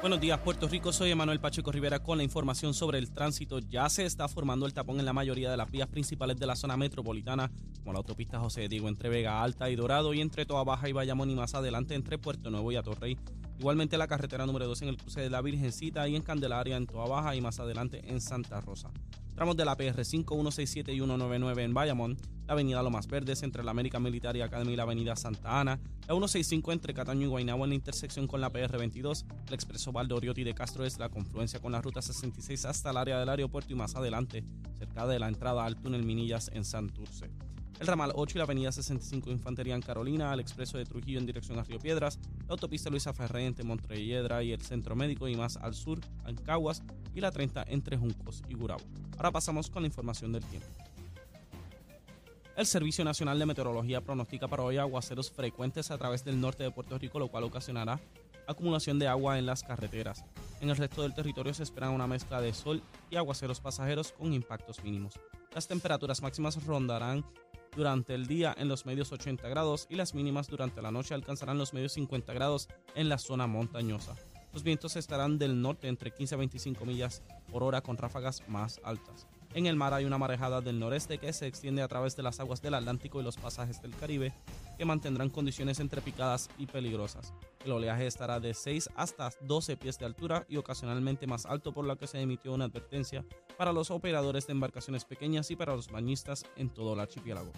Buenos 0.06 0.22
días, 0.22 0.38
Puerto 0.38 0.68
Rico. 0.68 0.94
Soy 0.94 1.10
Emanuel 1.10 1.40
Pacheco 1.40 1.72
Rivera 1.72 1.98
con 1.98 2.20
la 2.20 2.24
información 2.24 2.76
sobre 2.76 3.00
el 3.00 3.10
tránsito. 3.10 3.58
Ya 3.58 3.90
se 3.90 4.06
está 4.06 4.28
formando 4.28 4.68
el 4.68 4.74
tapón 4.76 5.00
en 5.00 5.06
la 5.06 5.14
mayoría 5.14 5.50
de 5.50 5.58
las 5.58 5.72
vías 5.72 5.88
principales 5.88 6.38
de 6.38 6.46
la 6.46 6.56
zona 6.56 6.78
metropolitana, 6.78 7.50
como 7.80 7.92
la 7.92 7.98
autopista 7.98 8.40
José 8.40 8.68
Diego 8.68 8.88
entre 8.88 9.10
Vega 9.10 9.42
Alta 9.42 9.68
y 9.68 9.76
Dorado 9.76 10.14
y 10.14 10.22
entre 10.22 10.46
Toa 10.46 10.64
Baja 10.64 10.88
y 10.88 10.92
Bayamón 10.92 11.32
y 11.32 11.36
más 11.36 11.56
adelante 11.56 11.96
entre 11.96 12.20
Puerto 12.20 12.52
Nuevo 12.52 12.72
y 12.72 12.76
Atorrey. 12.76 13.18
Igualmente 13.58 13.98
la 13.98 14.06
carretera 14.06 14.46
número 14.46 14.68
2 14.68 14.84
en 14.84 14.90
el 14.90 14.98
cruce 14.98 15.22
de 15.22 15.32
la 15.32 15.42
Virgencita 15.42 16.08
y 16.08 16.16
en 16.16 16.22
Candelaria 16.22 16.78
en 16.78 16.86
Toa 16.86 17.08
Baja 17.08 17.36
y 17.36 17.42
más 17.42 17.60
adelante 17.60 18.04
en 18.06 18.22
Santa 18.22 18.62
Rosa. 18.62 18.92
Tramos 19.36 19.58
de 19.58 19.66
la 19.66 19.76
PR 19.76 20.06
5167 20.06 20.94
y 20.94 20.96
199 20.96 21.64
en 21.64 21.74
Bayamón, 21.74 22.18
la 22.48 22.54
avenida 22.54 22.82
Lomas 22.82 23.06
Verdes 23.06 23.44
entre 23.44 23.66
la 23.66 23.72
América 23.72 24.00
Militar 24.00 24.42
Academy 24.42 24.72
y 24.72 24.76
la 24.78 24.84
avenida 24.84 25.18
Santa 25.18 25.60
Ana, 25.60 25.78
la 26.08 26.14
165 26.14 26.72
entre 26.72 26.94
Cataño 26.94 27.28
y 27.28 27.30
Guaynabo 27.30 27.66
en 27.66 27.72
la 27.72 27.76
intersección 27.76 28.28
con 28.28 28.40
la 28.40 28.50
PR 28.50 28.78
22, 28.78 29.26
el 29.48 29.54
expreso 29.54 29.92
Valdoriotti 29.92 30.46
de 30.46 30.56
Castro 30.56 30.86
es 30.86 31.00
la 31.00 31.10
confluencia 31.10 31.60
con 31.60 31.74
la 31.74 31.82
ruta 31.82 32.02
66 32.02 32.64
hasta 32.64 32.92
el 32.92 32.98
área 32.98 33.20
del 33.20 33.28
aeropuerto 33.28 33.74
y 33.74 33.76
más 33.76 33.98
adelante, 33.98 34.46
cerca 34.80 35.06
de 35.06 35.20
la 35.20 35.28
entrada 35.28 35.66
al 35.66 35.76
túnel 35.76 36.04
Minillas 36.04 36.50
en 36.54 36.64
Santurce 36.64 37.30
el 37.80 37.88
ramal 37.88 38.12
8 38.16 38.38
y 38.38 38.40
la 38.40 38.44
avenida 38.46 38.72
65 38.72 39.30
Infantería 39.30 39.76
en 39.76 39.82
Carolina, 39.82 40.34
el 40.34 40.40
expreso 40.40 40.78
de 40.78 40.86
Trujillo 40.86 41.20
en 41.20 41.26
dirección 41.26 41.60
a 41.60 41.64
Río 41.64 41.80
Piedras, 41.80 42.20
la 42.48 42.54
autopista 42.54 42.90
Luisa 42.90 43.14
Ferré 43.14 43.46
entre 43.46 43.66
Montrelledra 43.66 44.44
y 44.44 44.52
el 44.52 44.62
Centro 44.62 44.96
Médico 44.96 45.28
y 45.28 45.36
más 45.36 45.58
al 45.58 45.76
sur, 45.76 46.00
en 46.26 46.36
Caguas, 46.36 46.84
y 47.14 47.22
la 47.22 47.32
30 47.32 47.66
entre 47.68 47.98
Juncos 47.98 48.44
y 48.50 48.56
Gurabo. 48.56 48.84
Ahora 49.18 49.32
pasamos 49.32 49.70
con 49.70 49.84
la 49.84 49.88
información 49.88 50.32
del 50.32 50.44
tiempo. 50.46 50.68
El 52.56 52.66
Servicio 52.66 53.04
Nacional 53.04 53.38
de 53.38 53.46
Meteorología 53.46 54.00
pronostica 54.00 54.48
para 54.48 54.64
hoy 54.64 54.78
aguaceros 54.78 55.30
frecuentes 55.30 55.92
a 55.92 55.98
través 55.98 56.24
del 56.24 56.40
norte 56.40 56.64
de 56.64 56.72
Puerto 56.72 56.98
Rico, 56.98 57.20
lo 57.20 57.28
cual 57.28 57.44
ocasionará 57.44 58.00
acumulación 58.48 59.00
de 59.00 59.08
agua 59.08 59.38
en 59.38 59.46
las 59.46 59.64
carreteras. 59.64 60.24
En 60.62 60.70
el 60.70 60.78
resto 60.78 61.02
del 61.02 61.14
territorio 61.14 61.54
se 61.54 61.64
espera 61.64 61.90
una 61.90 62.08
mezcla 62.08 62.40
de 62.40 62.54
sol 62.54 62.82
y 63.10 63.18
aguaceros 63.18 63.60
pasajeros 63.60 64.14
con 64.14 64.34
impactos 64.34 64.84
mínimos. 64.84 65.20
Las 65.54 65.68
temperaturas 65.68 66.22
máximas 66.22 66.64
rondarán 66.66 67.26
durante 67.76 68.16
el 68.16 68.26
día 68.26 68.56
en 68.58 68.68
los 68.68 68.86
medios 68.86 69.12
80 69.12 69.48
grados 69.50 69.88
y 69.90 69.96
las 69.96 70.14
mínimas 70.14 70.48
durante 70.48 70.82
la 70.82 70.92
noche 70.92 71.14
alcanzarán 71.14 71.58
los 71.58 71.74
medios 71.74 71.94
50 71.94 72.34
grados 72.34 72.70
en 72.96 73.10
la 73.10 73.18
zona 73.18 73.48
montañosa. 73.48 74.16
Los 74.54 74.64
vientos 74.64 74.96
estarán 74.96 75.38
del 75.38 75.62
norte 75.62 75.90
entre 75.90 76.12
15 76.12 76.36
a 76.36 76.38
25 76.38 76.86
millas 76.86 77.22
por 77.52 77.62
hora 77.64 77.82
con 77.82 77.98
ráfagas 77.98 78.42
más 78.48 78.80
altas. 78.84 79.28
En 79.54 79.66
el 79.66 79.76
mar 79.76 79.94
hay 79.94 80.06
una 80.06 80.18
marejada 80.18 80.62
del 80.62 80.80
noreste 80.80 81.18
que 81.18 81.34
se 81.34 81.48
extiende 81.48 81.82
a 81.82 81.88
través 81.88 82.16
de 82.16 82.24
las 82.24 82.40
aguas 82.40 82.62
del 82.62 82.74
Atlántico 82.74 83.20
y 83.20 83.24
los 83.24 83.38
pasajes 83.38 83.82
del 83.82 83.96
Caribe 83.96 84.34
que 84.78 84.86
mantendrán 84.86 85.30
condiciones 85.30 85.80
entre 85.80 86.02
picadas 86.02 86.50
y 86.58 86.68
peligrosas. 86.68 87.34
El 87.66 87.72
oleaje 87.72 88.06
estará 88.06 88.40
de 88.40 88.54
6 88.54 88.92
hasta 88.96 89.32
12 89.42 89.76
pies 89.76 89.98
de 89.98 90.06
altura 90.06 90.46
y 90.48 90.58
ocasionalmente 90.58 91.26
más 91.26 91.48
alto 91.48 91.74
por 91.74 91.84
lo 91.84 91.98
que 91.98 92.06
se 92.06 92.22
emitió 92.22 92.54
una 92.54 92.66
advertencia 92.66 93.26
para 93.58 93.74
los 93.74 93.90
operadores 93.90 94.46
de 94.46 94.54
embarcaciones 94.54 95.04
pequeñas 95.04 95.50
y 95.50 95.56
para 95.56 95.76
los 95.76 95.90
bañistas 95.90 96.46
en 96.58 96.70
todo 96.70 96.94
el 96.94 97.00
archipiélago. 97.00 97.52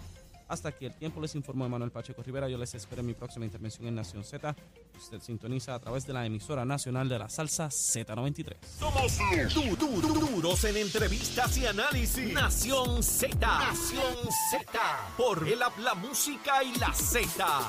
Hasta 0.48 0.70
aquí 0.70 0.86
el 0.86 0.94
tiempo, 0.94 1.20
les 1.20 1.34
informó 1.34 1.68
Manuel 1.68 1.90
Pacheco 1.90 2.22
Rivera. 2.22 2.48
Yo 2.48 2.56
les 2.56 2.74
espero 2.74 3.02
en 3.02 3.08
mi 3.08 3.12
próxima 3.12 3.44
intervención 3.44 3.86
en 3.86 3.96
Nación 3.96 4.24
Z. 4.24 4.56
Usted 4.96 5.20
sintoniza 5.20 5.74
a 5.74 5.78
través 5.78 6.06
de 6.06 6.14
la 6.14 6.24
emisora 6.24 6.64
nacional 6.64 7.06
de 7.06 7.18
la 7.18 7.28
salsa 7.28 7.68
Z93. 7.68 8.56
Somos 8.78 9.18
du 9.54 9.76
du 9.76 10.00
duros 10.00 10.64
en 10.64 10.78
entrevistas 10.78 11.58
y 11.58 11.66
análisis. 11.66 12.32
Nación 12.32 13.02
Z. 13.02 13.36
Nación 13.38 14.16
Z. 14.50 14.80
Por 15.18 15.46
el 15.46 15.58
la 15.58 15.94
música 15.94 16.64
y 16.64 16.74
la 16.78 16.94
Z. 16.94 17.68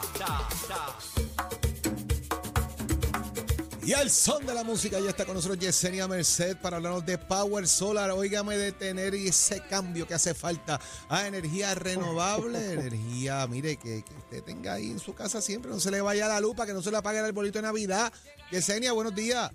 Y 3.90 3.94
al 3.94 4.12
son 4.12 4.46
de 4.46 4.54
la 4.54 4.64
música 4.64 5.00
ya 5.00 5.10
está 5.10 5.26
con 5.26 5.34
nosotros 5.34 5.58
Yesenia 5.58 6.08
Merced 6.08 6.58
para 6.58 6.78
hablarnos 6.78 7.04
de 7.08 7.18
Power 7.18 7.66
Solar. 7.66 8.12
Óigame 8.12 8.56
de 8.56 8.72
tener 8.72 9.16
ese 9.16 9.64
cambio 9.68 10.06
que 10.06 10.14
hace 10.14 10.36
falta 10.36 10.80
a 11.10 11.26
energía 11.26 11.74
renovable, 11.74 12.74
energía, 12.74 13.48
mire, 13.48 13.78
que, 13.78 14.04
usted 14.16 14.44
tenga 14.44 14.76
ahí 14.76 14.92
en 14.92 15.00
su 15.00 15.16
casa 15.16 15.42
siempre, 15.42 15.72
no 15.72 15.80
se 15.80 15.90
le 15.90 16.02
vaya 16.02 16.28
la 16.28 16.40
lupa, 16.40 16.68
que 16.68 16.74
no 16.74 16.84
se 16.84 16.92
le 16.92 16.98
apague 16.98 17.18
el 17.18 17.32
bolito 17.32 17.58
de 17.58 17.64
Navidad. 17.64 18.14
Yesenia, 18.52 18.92
buenos 18.92 19.16
días. 19.16 19.52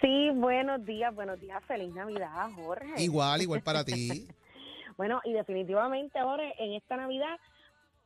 Sí, 0.00 0.30
buenos 0.32 0.82
días, 0.86 1.14
buenos 1.14 1.38
días, 1.38 1.62
feliz 1.68 1.94
Navidad, 1.94 2.48
Jorge. 2.56 3.02
Igual, 3.02 3.42
igual 3.42 3.60
para 3.60 3.84
ti. 3.84 4.26
Bueno, 4.96 5.20
y 5.26 5.34
definitivamente 5.34 6.18
ahora 6.18 6.44
en 6.58 6.72
esta 6.72 6.96
Navidad 6.96 7.36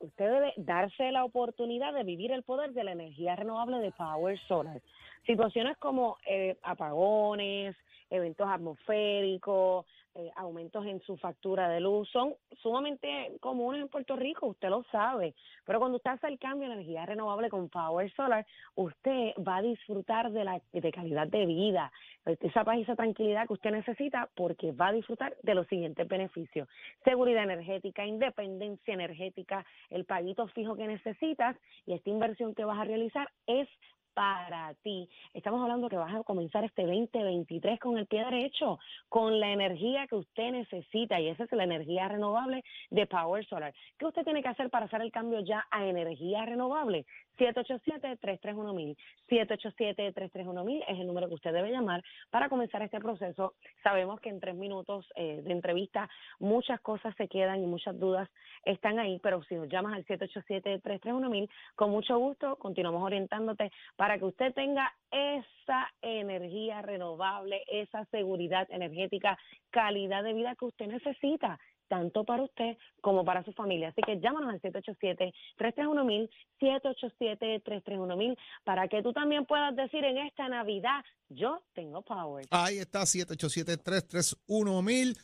usted 0.03 0.31
debe 0.31 0.53
darse 0.57 1.11
la 1.11 1.23
oportunidad 1.23 1.93
de 1.93 2.03
vivir 2.03 2.31
el 2.31 2.43
poder 2.43 2.73
de 2.73 2.83
la 2.83 2.91
energía 2.91 3.35
renovable 3.35 3.79
de 3.79 3.91
Power 3.91 4.37
Solar. 4.47 4.81
Situaciones 5.25 5.77
como 5.77 6.17
eh, 6.27 6.57
apagones, 6.63 7.75
eventos 8.09 8.47
atmosféricos, 8.47 9.85
eh, 10.15 10.31
aumentos 10.35 10.85
en 10.85 11.01
su 11.01 11.17
factura 11.17 11.67
de 11.69 11.79
luz 11.79 12.07
son 12.09 12.35
sumamente 12.61 13.31
comunes 13.39 13.81
en 13.81 13.87
Puerto 13.87 14.15
Rico, 14.15 14.47
usted 14.47 14.69
lo 14.69 14.83
sabe. 14.91 15.33
Pero 15.65 15.79
cuando 15.79 15.97
usted 15.97 16.11
hace 16.11 16.27
el 16.27 16.37
cambio 16.37 16.67
de 16.67 16.75
energía 16.75 17.05
renovable 17.05 17.49
con 17.49 17.69
Power 17.69 18.11
Solar, 18.13 18.45
usted 18.75 19.33
va 19.47 19.57
a 19.57 19.61
disfrutar 19.61 20.31
de 20.31 20.43
la 20.43 20.61
de 20.71 20.91
calidad 20.91 21.27
de 21.27 21.45
vida, 21.45 21.91
esa 22.25 22.63
paz 22.63 22.77
y 22.77 22.81
esa 22.81 22.95
tranquilidad 22.95 23.47
que 23.47 23.53
usted 23.53 23.71
necesita 23.71 24.29
porque 24.35 24.71
va 24.71 24.89
a 24.89 24.93
disfrutar 24.93 25.35
de 25.41 25.55
los 25.55 25.67
siguientes 25.67 26.07
beneficios. 26.07 26.67
Seguridad 27.03 27.43
energética, 27.43 28.05
independencia 28.05 28.93
energética, 28.93 29.65
el 29.89 30.05
paguito 30.05 30.47
fijo 30.49 30.75
que 30.75 30.87
necesitas 30.87 31.57
y 31.85 31.93
esta 31.93 32.09
inversión 32.09 32.53
que 32.53 32.65
vas 32.65 32.79
a 32.79 32.85
realizar 32.85 33.29
es 33.47 33.67
para 34.13 34.73
ti. 34.83 35.09
Estamos 35.33 35.61
hablando 35.61 35.89
que 35.89 35.97
vas 35.97 36.13
a 36.13 36.23
comenzar 36.23 36.63
este 36.63 36.83
2023 36.83 37.79
con 37.79 37.97
el 37.97 38.05
pie 38.05 38.23
derecho, 38.23 38.79
con 39.09 39.39
la 39.39 39.51
energía 39.51 40.07
que 40.07 40.15
usted 40.15 40.51
necesita 40.51 41.19
y 41.19 41.29
esa 41.29 41.43
es 41.43 41.51
la 41.51 41.63
energía 41.63 42.07
renovable 42.07 42.63
de 42.89 43.05
Power 43.07 43.45
Solar. 43.45 43.73
¿Qué 43.97 44.05
usted 44.05 44.23
tiene 44.23 44.41
que 44.41 44.49
hacer 44.49 44.69
para 44.69 44.85
hacer 44.85 45.01
el 45.01 45.11
cambio 45.11 45.39
ya 45.39 45.65
a 45.71 45.85
energía 45.85 46.45
renovable? 46.45 47.05
787-331-1000. 47.37 48.97
787-331-1000 49.29 50.83
es 50.87 50.99
el 50.99 51.07
número 51.07 51.27
que 51.27 51.35
usted 51.35 51.53
debe 51.53 51.71
llamar 51.71 52.03
para 52.29 52.49
comenzar 52.49 52.81
este 52.81 52.99
proceso. 52.99 53.53
Sabemos 53.83 54.19
que 54.19 54.29
en 54.29 54.39
tres 54.39 54.55
minutos 54.55 55.05
eh, 55.15 55.41
de 55.43 55.51
entrevista 55.51 56.09
muchas 56.39 56.79
cosas 56.81 57.15
se 57.15 57.27
quedan 57.27 57.61
y 57.63 57.65
muchas 57.65 57.99
dudas 57.99 58.29
están 58.65 58.99
ahí, 58.99 59.19
pero 59.21 59.43
si 59.43 59.55
nos 59.55 59.69
llamas 59.69 59.93
al 59.93 60.05
787-331-1000, 60.05 61.49
con 61.75 61.91
mucho 61.91 62.17
gusto 62.17 62.57
continuamos 62.57 63.03
orientándote 63.03 63.71
para 63.95 64.17
que 64.17 64.25
usted 64.25 64.53
tenga 64.53 64.93
esa 65.11 65.91
energía 66.01 66.81
renovable, 66.81 67.63
esa 67.67 68.05
seguridad 68.05 68.67
energética, 68.71 69.37
calidad 69.69 70.23
de 70.23 70.33
vida 70.33 70.55
que 70.55 70.65
usted 70.65 70.87
necesita 70.87 71.59
tanto 71.93 72.23
para 72.23 72.41
usted 72.41 72.75
como 73.01 73.23
para 73.23 73.43
su 73.43 73.53
familia. 73.53 73.89
Así 73.89 74.01
que 74.01 74.19
llámanos 74.19 74.51
al 74.51 74.59
787-331-1000, 74.61 76.27
787-331-1000, 76.59 78.35
para 78.63 78.87
que 78.87 79.03
tú 79.03 79.13
también 79.13 79.45
puedas 79.45 79.75
decir 79.75 80.03
en 80.03 80.17
esta 80.17 80.49
Navidad, 80.49 81.05
yo 81.29 81.61
tengo 81.75 82.01
power. 82.01 82.47
Ahí 82.49 82.79
está, 82.79 83.01
787-331-1000. 83.01 85.15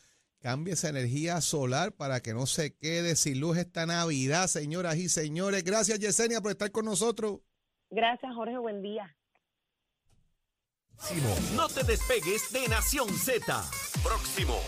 Cambie 0.42 0.74
esa 0.74 0.90
energía 0.90 1.42
solar 1.42 1.92
para 1.92 2.20
que 2.20 2.36
no 2.36 2.46
se 2.46 2.78
quede 2.78 3.16
sin 3.16 3.40
luz 3.40 3.58
esta 3.58 3.88
Navidad, 3.88 4.46
señoras 4.46 4.98
y 4.98 5.10
señores. 5.10 5.64
Gracias, 5.64 5.98
Yesenia, 5.98 6.40
por 6.40 6.52
estar 6.52 6.70
con 6.72 6.86
nosotros. 6.86 7.40
Gracias, 7.90 8.32
Jorge. 8.36 8.60
Buen 8.60 8.84
día. 8.84 9.16
No 11.56 11.68
te 11.68 11.84
despegues 11.84 12.54
de 12.54 12.68
Nación 12.68 13.10
Z. 13.10 13.60
Próximo. 14.04 14.60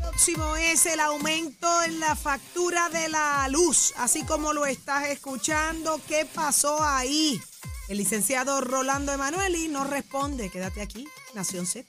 Próximo 0.00 0.56
es 0.56 0.86
el 0.86 1.00
aumento 1.00 1.82
en 1.82 2.00
la 2.00 2.14
factura 2.16 2.88
de 2.88 3.08
la 3.08 3.46
luz, 3.48 3.94
así 3.96 4.24
como 4.24 4.52
lo 4.52 4.66
estás 4.66 5.08
escuchando. 5.08 6.00
¿Qué 6.08 6.26
pasó 6.26 6.82
ahí? 6.82 7.40
El 7.88 7.98
licenciado 7.98 8.60
Rolando 8.60 9.12
Emanueli 9.12 9.68
nos 9.68 9.88
responde. 9.88 10.50
Quédate 10.50 10.82
aquí, 10.82 11.08
Nación 11.34 11.66
Z. 11.66 11.88